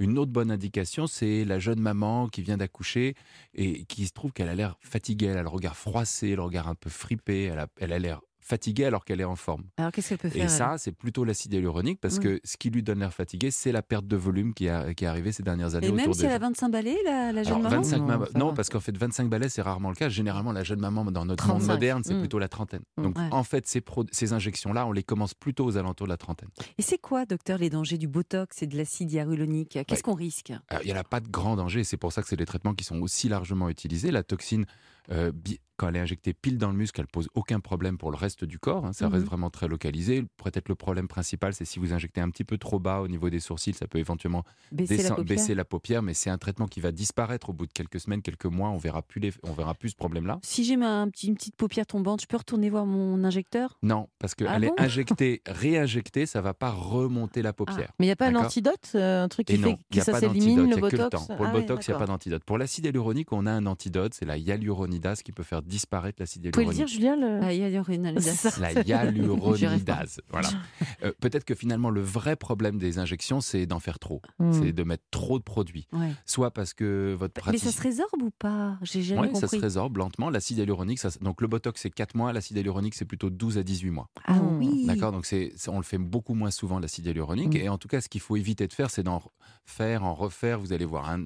[0.00, 3.14] Une autre bonne indication, c'est la jeune maman qui vient d'accoucher
[3.54, 6.68] et qui se trouve qu'elle a l'air fatiguée, elle a le regard froissé, le regard
[6.68, 9.64] un peu fripé, elle a, elle a l'air fatiguée alors qu'elle est en forme.
[9.76, 12.20] Alors qu'est-ce qu'elle peut faire Et ça, c'est plutôt l'acide hyaluronique parce Oui.
[12.24, 15.04] que ce qui lui donne l'air fatigué, c'est la perte de volume qui, a- qui
[15.04, 17.42] est arrivée ces dernières années Et autour même si elle a 25 balais, la, la
[17.42, 19.90] jeune alors, maman 25 Non, mam- ça non, parce qu'en fait, 25 balais, c'est rarement
[19.90, 20.08] le cas.
[20.08, 21.72] Généralement, la jeune maman, dans notre monde 35.
[21.74, 22.20] moderne, c'est Mm.
[22.20, 22.82] plutôt la trentaine.
[22.96, 23.02] Mm.
[23.02, 23.28] Donc, Ouais.
[23.30, 23.82] en fait, ces,
[24.12, 26.48] ces injections-là, on les commence plutôt aux alentours de la trentaine.
[26.78, 29.78] Et c'est quoi, docteur, les dangers du Botox et de l'acide hyaluronique?
[29.86, 30.02] Qu'est-ce Ouais.
[30.02, 30.52] qu'on risque?
[30.68, 31.84] Alors, Il n'y en a pas de grand danger.
[31.84, 34.10] C'est pour ça que c'est des traitements qui sont aussi largement utilisés.
[34.10, 34.64] La toxine,
[35.10, 35.32] euh,
[35.76, 38.44] quand elle est injectée pile dans le muscle, elle pose aucun problème pour le reste
[38.44, 38.84] du corps.
[38.84, 38.92] hein.
[38.92, 39.12] Ça Mhm.
[39.14, 40.24] reste vraiment très localisé.
[40.42, 43.30] Peut-être le problème principal, c'est si vous injectez un petit peu trop bas au niveau
[43.30, 44.42] des sourcils, ça peut éventuellement
[44.72, 45.24] Baisser la paupière.
[45.24, 46.02] baisser la paupière.
[46.02, 48.70] Mais c'est un traitement qui va disparaître au bout de quelques semaines, quelques mois.
[48.70, 50.40] On verra plus, les- on verra plus ce problème-là.
[50.42, 53.78] Si j'ai ma un petit- une petite paupière tombante, je peux retourner voir mon injecteur?
[53.84, 57.92] Non, parce qu'elle Ah bon est injectée, réinjectée, ça va pas remonter la paupière.
[58.00, 59.84] Mais il n'y a pas un antidote, euh, un truc qui Et fait non, il
[59.90, 61.26] que n'y a ça pas s'élimine, d'antidote, le il n'y a que le botox?
[61.28, 61.36] temps.
[61.36, 62.42] Pour le Ah botox, il n'y a pas d'antidote.
[62.44, 66.44] Pour l'acide hyaluronique, on a un antidote, c'est la hyaluronidase qui peut faire disparaître l'acide
[66.46, 67.00] Vous pouvez le hyaluronique.
[67.00, 67.40] dire, Julien le...
[67.44, 68.58] Ah, hyaluronidase.
[68.60, 70.20] La hyaluronidase.
[70.30, 70.48] voilà.
[71.04, 74.20] Euh, Peut-être que finalement, le vrai problème des injections, c'est d'en faire trop.
[74.40, 74.52] Hmm.
[74.52, 75.86] C'est de mettre trop de produits.
[75.92, 76.10] Ouais.
[76.26, 77.60] Soit parce que votre Mais pratique.
[77.62, 78.76] ça se résorbe ou pas?
[78.82, 79.58] J'ai jamais Ouais, ça compris.
[79.58, 80.28] se résorbe lentement.
[80.28, 83.62] L'acide hyaluronique, ça, donc le botox c'est 4 mois, l'acide hyaluronique c'est plutôt 12 à
[83.62, 84.08] 18 mois.
[84.24, 84.86] Ah oui.
[84.86, 87.54] D'accord, donc c'est, on le fait beaucoup moins souvent l'acide hyaluronique.
[87.54, 87.58] Mm.
[87.58, 89.22] Et en tout cas, ce qu'il faut éviter de faire, c'est d'en
[89.64, 90.58] faire, en refaire.
[90.58, 91.22] Vous allez voir un,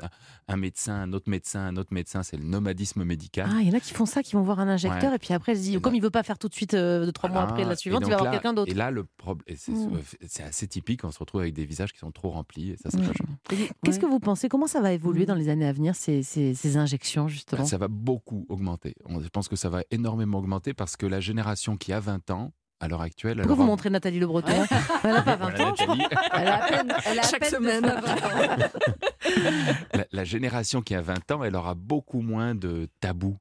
[0.49, 2.23] un médecin, un autre médecin, un autre médecin.
[2.23, 3.49] C'est le nomadisme médical.
[3.51, 5.17] Ah, il y en a qui font ça, qui vont voir un injecteur Ouais.
[5.17, 7.13] et puis après, se disent, comme il veut pas faire tout de suite, euh, deux,
[7.13, 8.71] trois mois après, Ah, la et suivante, il va voir quelqu'un d'autre.
[8.71, 9.73] Et là, le problème, et c'est,
[10.27, 12.71] c'est assez typique, on se retrouve avec des visages qui sont trop remplis.
[12.71, 13.07] Et ça, c'est Mm.
[13.07, 13.13] pas
[13.57, 13.69] joli.
[13.85, 14.49] Qu'est-ce que vous pensez?
[14.49, 17.63] Comment ça va évoluer dans les années à venir, ces, ces- ces injections, justement?
[17.63, 18.95] Bah, Ça va beaucoup augmenter.
[19.07, 22.31] On- Je pense que ça va énormément augmenter parce que la génération qui a 20
[22.31, 24.49] ans, à l'heure actuelle, elle Pourquoi vous aura- montrez Nathalie Le Breton?
[25.05, 25.95] Elle n'a pas 20 Voilà, ans, je crois.
[25.97, 26.19] Nathalie.
[26.35, 27.81] Elle a à peine, elle a à Chaque peine semaine.
[27.83, 28.69] neuf mois, 20 ans.
[29.95, 33.37] la, la génération qui a 20 ans, elle aura beaucoup moins de tabous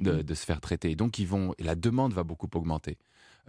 [0.00, 0.94] De, de se faire traiter.
[0.96, 2.96] Donc, ils vont, la demande va beaucoup augmenter.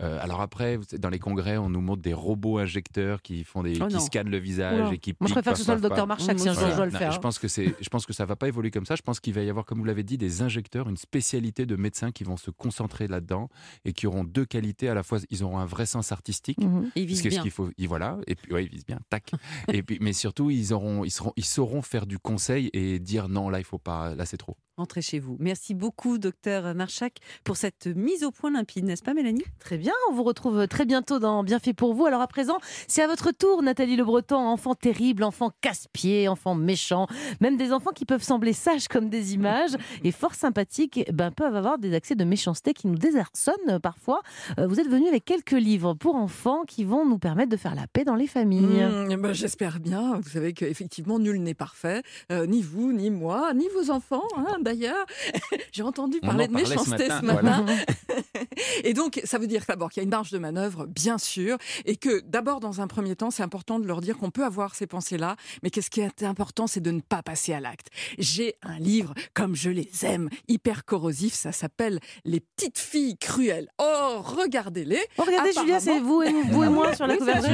[0.01, 3.81] Euh, alors après, dans les congrès, on nous montre des robots injecteurs qui font des,
[3.81, 5.11] Oh qui scannent le visage et qui.
[5.19, 6.05] Moi, je piquent, préfère que ce soit le docteur.
[6.07, 7.11] Marchak, si un jour je dois le Non, faire.
[7.11, 8.95] Je pense que c'est, je pense que ça va pas évoluer comme ça.
[8.95, 11.75] Je pense qu'il va y avoir, comme vous l'avez dit, des injecteurs, une spécialité de
[11.75, 13.49] médecins qui vont se concentrer là-dedans
[13.85, 14.89] et qui auront deux qualités.
[14.89, 16.57] À la fois, ils auront un vrai sens artistique.
[16.59, 16.91] Mhm.
[16.95, 17.41] Ils visent bien.
[17.41, 19.31] qu'il faut, ils- voilà, et puis ouais, ils visent bien, tac.
[19.71, 23.29] et puis, mais surtout, ils auront, ils seront, ils sauront faire du conseil et dire
[23.29, 24.57] non, là, il faut pas, là, c'est trop.
[24.77, 25.37] Rentrez chez vous.
[25.39, 29.43] Merci beaucoup, docteur Marchak, pour cette mise au point limpide, n'est-ce pas, Mélanie?
[29.59, 32.05] Très bien, on vous retrouve très bientôt dans Bien fait pour vous.
[32.05, 32.57] Alors à présent,
[32.87, 37.07] c'est à votre tour, Nathalie Le Breton, enfant terrible, enfant casse-pied, enfant méchant,
[37.41, 41.55] même des enfants qui peuvent sembler sages comme des images et fort sympathiques, ben, peuvent
[41.55, 44.21] avoir des accès de méchanceté qui nous désarçonnent parfois.
[44.59, 47.75] Euh, Vous êtes venu avec quelques livres pour enfants qui vont nous permettre de faire
[47.75, 48.61] la paix dans les familles.
[48.61, 50.19] Mmh, eh ben, J'espère bien.
[50.21, 52.01] Vous savez qu'effectivement, nul n'est parfait.
[52.31, 55.05] Euh, ni vous, ni moi, ni vos enfants, hein, d'ailleurs.
[55.71, 57.63] J'ai entendu parler en de ce méchanceté matin, ce matin.
[57.65, 57.75] voilà.
[58.83, 61.57] et donc, ça veut dire d'abord qu'il y a une marge de manœuvre, bien sûr,
[61.83, 64.73] et que d'abord, dans un premier temps, c'est important de leur dire qu'on peut avoir
[64.73, 67.89] ces pensées-là, mais qu'est-ce qui est important, c'est de ne pas passer à l'acte.
[68.17, 73.67] J'ai un livre, comme je les aime, hyper corrosif, ça s'appelle Les petites filles cruelles.
[73.77, 75.01] Oh, regardez-les.
[75.17, 77.49] Oh, regardez, Julia, c'est vous et, vous et moi sur la couverture.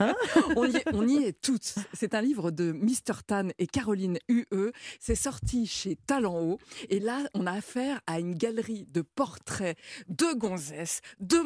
[0.00, 0.14] vrai.
[0.56, 1.74] on, y est, on y est toutes.
[1.92, 3.22] C'est un livre de Mr.
[3.26, 4.72] Tan et Caroline UE.
[4.98, 6.58] C'est sorti chez Talent Haut.
[6.88, 9.76] Et là, on a affaire à une galerie de portraits
[10.08, 11.36] de gonzesses, de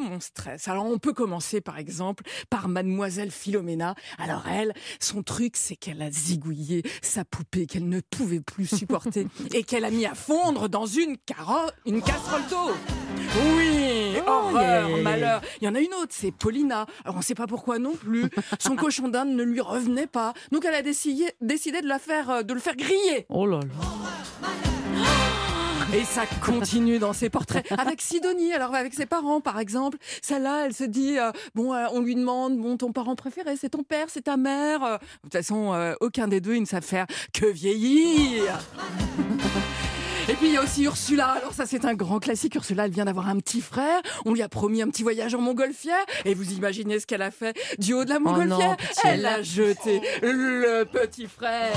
[0.67, 3.95] Alors, on peut commencer, par exemple, par Mademoiselle Philomena.
[4.17, 9.27] Alors, elle, son truc, c'est qu'elle a zigouillé sa poupée qu'elle ne pouvait plus supporter
[9.53, 12.71] et qu'elle a mis à fondre dans une, caro- une casserole d'eau.
[13.55, 13.87] Oui,
[14.27, 15.41] Oh, horreur, malheur.
[15.61, 16.85] Il y en a une autre, c'est Paulina.
[17.03, 18.25] Alors on ne sait pas pourquoi non plus.
[18.59, 20.33] Son cochon d'Inde ne lui revenait pas.
[20.51, 23.25] Donc elle a décidé, décidé de, la faire, euh, de le faire griller.
[23.29, 24.70] Oh là là.
[25.93, 27.69] Et ça continue dans ses portraits.
[27.71, 29.97] Avec Sidonie, alors avec ses parents par exemple.
[30.21, 33.69] Celle-là, elle se dit, euh, bon, euh, on lui demande, bon, ton parent préféré, c'est
[33.69, 34.83] ton père, c'est ta mère.
[34.83, 38.59] Euh, De toute façon, aucun des deux, ils ne savent faire que vieillir.
[40.41, 41.27] Et puis il y a aussi Ursula.
[41.27, 42.55] Alors ça c'est un grand classique.
[42.55, 44.01] Ursula, elle vient d'avoir un petit frère.
[44.25, 46.03] On lui a promis un petit voyage en montgolfière.
[46.25, 49.01] Et vous imaginez ce qu'elle a fait du haut de la montgolfière Oh non, pitié.
[49.05, 51.71] Elle a jeté le petit frère.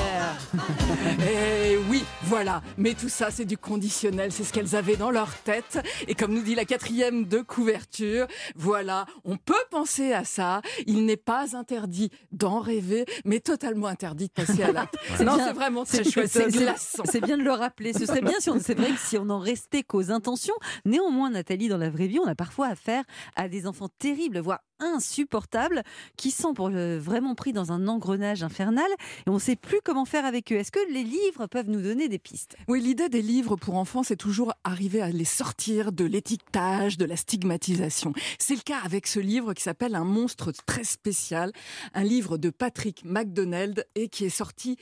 [1.30, 2.62] Et oui, voilà.
[2.78, 4.32] Mais tout ça c'est du conditionnel.
[4.32, 5.78] C'est ce qu'elles avaient dans leur tête.
[6.08, 10.62] Et comme nous dit la quatrième de couverture, voilà, on peut penser à ça.
[10.86, 14.94] Il n'est pas interdit d'en rêver, mais totalement interdit de passer à l'acte.
[15.24, 16.28] Non, c'est vraiment très chouette.
[16.30, 17.02] C'est- c'est- glaçant.
[17.10, 17.92] C'est bien de le rappeler.
[17.92, 18.53] Ce serait bien si on.
[18.60, 20.54] C'est vrai que si on en restait qu'aux intentions.
[20.84, 23.04] Néanmoins, Nathalie, dans la vraie vie, on a parfois affaire
[23.36, 25.82] à des enfants terribles, voire insupportables
[26.16, 28.86] qui sont pour le, vraiment pris dans un engrenage infernal
[29.26, 30.56] et on ne sait plus comment faire avec eux.
[30.56, 32.56] Est-ce que les livres peuvent nous donner des pistes?
[32.68, 37.04] Oui, l'idée des livres pour enfants, c'est toujours arriver à les sortir de l'étiquetage, de
[37.04, 38.12] la stigmatisation.
[38.38, 41.52] C'est le cas avec ce livre qui s'appelle Un monstre très spécial,
[41.94, 44.76] un livre de Patrick McDonald et qui est sorti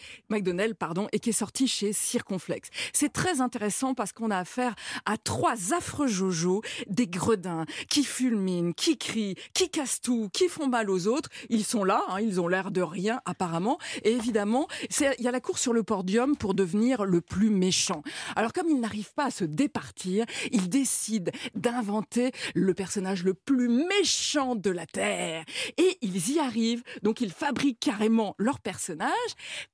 [0.78, 2.70] pardon et qui est sorti chez Circonflex.
[2.92, 4.74] C'est très intéressant parce qu'on a affaire
[5.05, 9.91] à trois affreux jojo, des gredins qui fulminent, qui crient, qui cassent
[10.32, 11.28] qui font mal aux autres.
[11.49, 14.68] Ils sont là, hein, ils ont l'air de rien apparemment et évidemment,
[15.01, 18.03] il y a la course sur le podium pour devenir le plus méchant.
[18.36, 23.68] Alors comme ils n'arrivent pas à se départir, ils décident d'inventer le personnage le plus
[23.68, 25.45] méchant de la Terre.
[25.76, 29.11] Et ils y arrivent, donc ils fabriquent carrément leur personnage.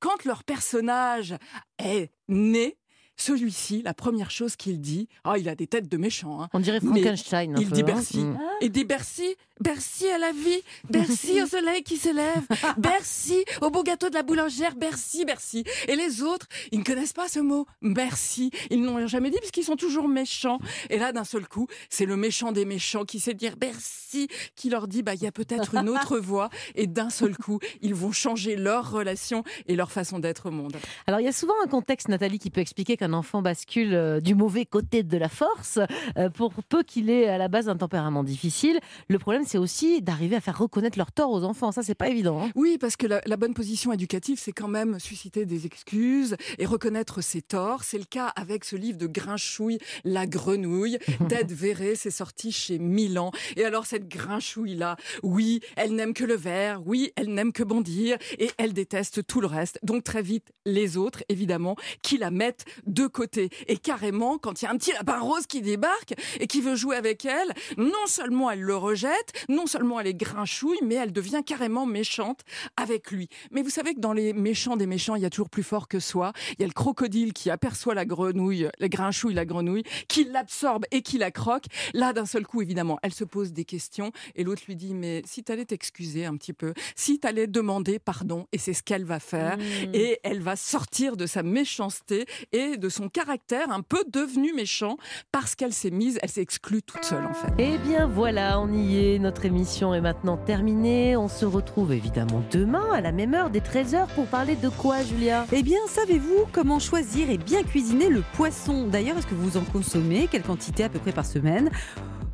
[0.00, 1.34] Quand leur personnage
[1.78, 2.76] est né,
[3.18, 6.42] celui-ci, la première chose qu'il dit, ah, il a des têtes de méchant.
[6.42, 6.48] hein.
[6.52, 7.84] On dirait Frankenstein, un Il peu, dit hein.
[7.84, 8.18] Bercy.
[8.18, 8.38] Mm.
[8.60, 12.42] Il dit Bercy, Bercy à la vie, Bercy au soleil qui s'élève,
[12.78, 15.64] Bercy au beau gâteau de la boulangère, Bercy, Bercy.
[15.88, 18.50] Et les autres, ils ne connaissent pas ce mot, Bercy.
[18.70, 20.58] Ils n'ont jamais dit puisqu'ils sont toujours méchants.
[20.90, 24.70] Et là, d'un seul coup, c'est le méchant des méchants qui sait dire Bercy, qui
[24.70, 26.50] leur dit, bah, il y a peut-être une autre voie.
[26.76, 30.76] Et d'un seul coup, ils vont changer leur relation et leur façon d'être au monde.
[31.06, 34.20] Alors il y a souvent un contexte, Nathalie, qui peut expliquer qu'un enfant bascule euh,
[34.20, 35.78] du mauvais côté de la force,
[36.16, 38.78] euh, pour peu qu'il ait à la base un tempérament difficile.
[39.08, 41.72] Le problème, c'est aussi d'arriver à faire reconnaître leur tort aux enfants.
[41.72, 42.42] Ça, c'est pas évident.
[42.42, 42.50] hein.
[42.54, 46.66] Oui, parce que la, la bonne position éducative, c'est quand même susciter des excuses et
[46.66, 47.84] reconnaître ses torts.
[47.84, 50.98] C'est le cas avec ce livre de Grinchouille, La Grenouille,
[51.28, 51.94] d'Ed Verret.
[51.94, 53.30] C'est sorti chez Milan.
[53.56, 58.18] Et alors, cette Grinchouille-là, oui, elle n'aime que le vert, oui, elle n'aime que bondir
[58.38, 59.78] et elle déteste tout le reste.
[59.82, 63.50] Donc, très vite, les autres, évidemment, qui la mettent de côté.
[63.66, 66.76] Et carrément, quand il y a un petit lapin rose qui débarque et qui veut
[66.76, 71.12] jouer avec elle, non seulement elle le rejette, non seulement elle est grinchouille, mais elle
[71.12, 72.40] devient carrément méchante
[72.76, 73.28] avec lui.
[73.50, 75.88] Mais vous savez que dans les méchants des méchants, il y a toujours plus fort
[75.88, 76.32] que soi.
[76.52, 80.84] Il y a le crocodile qui aperçoit la grenouille, la grinchouille, la grenouille, qui l'absorbe
[80.90, 81.66] et qui la croque.
[81.94, 85.22] Là, d'un seul coup, évidemment, elle se pose des questions et l'autre lui dit, mais
[85.26, 89.20] si t'allais t'excuser un petit peu, si t'allais demander pardon, et c'est ce qu'elle va
[89.20, 89.94] faire, Mmh.
[89.94, 94.96] et elle va sortir de sa méchanceté et de son caractère un peu devenu méchant
[95.32, 97.52] parce qu'elle s'est mise, elle s'est exclue toute seule en fait.
[97.58, 99.18] Eh bien voilà, on y est.
[99.18, 101.16] Notre émission est maintenant terminée.
[101.16, 105.02] On se retrouve évidemment demain à la même heure des 13h pour parler de quoi,
[105.02, 105.46] Julia?
[105.52, 108.86] Eh bien, savez-vous comment choisir et bien cuisiner le poisson?
[108.86, 110.28] D'ailleurs, est-ce que vous en consommez?
[110.30, 111.70] Quelle quantité à peu près par semaine?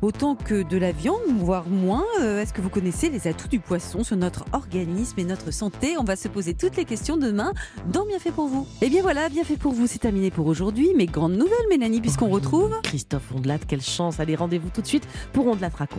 [0.01, 2.03] Autant que de la viande, voire moins.
[2.21, 5.97] Euh, Est-ce que vous connaissez les atouts du poisson sur notre organisme et notre santé?
[5.97, 7.53] On va se poser toutes les questions demain
[7.91, 8.67] dans Bien fait pour vous.
[8.81, 10.91] Eh bien voilà, Bien fait pour vous, c'est terminé pour aujourd'hui.
[10.95, 12.71] Mais grande nouvelle, Mélanie, puisqu'on retrouve...
[12.83, 14.19] Christophe Ondelat, quelle chance.
[14.19, 15.93] Allez, rendez-vous tout de suite pour Ondelat raconte.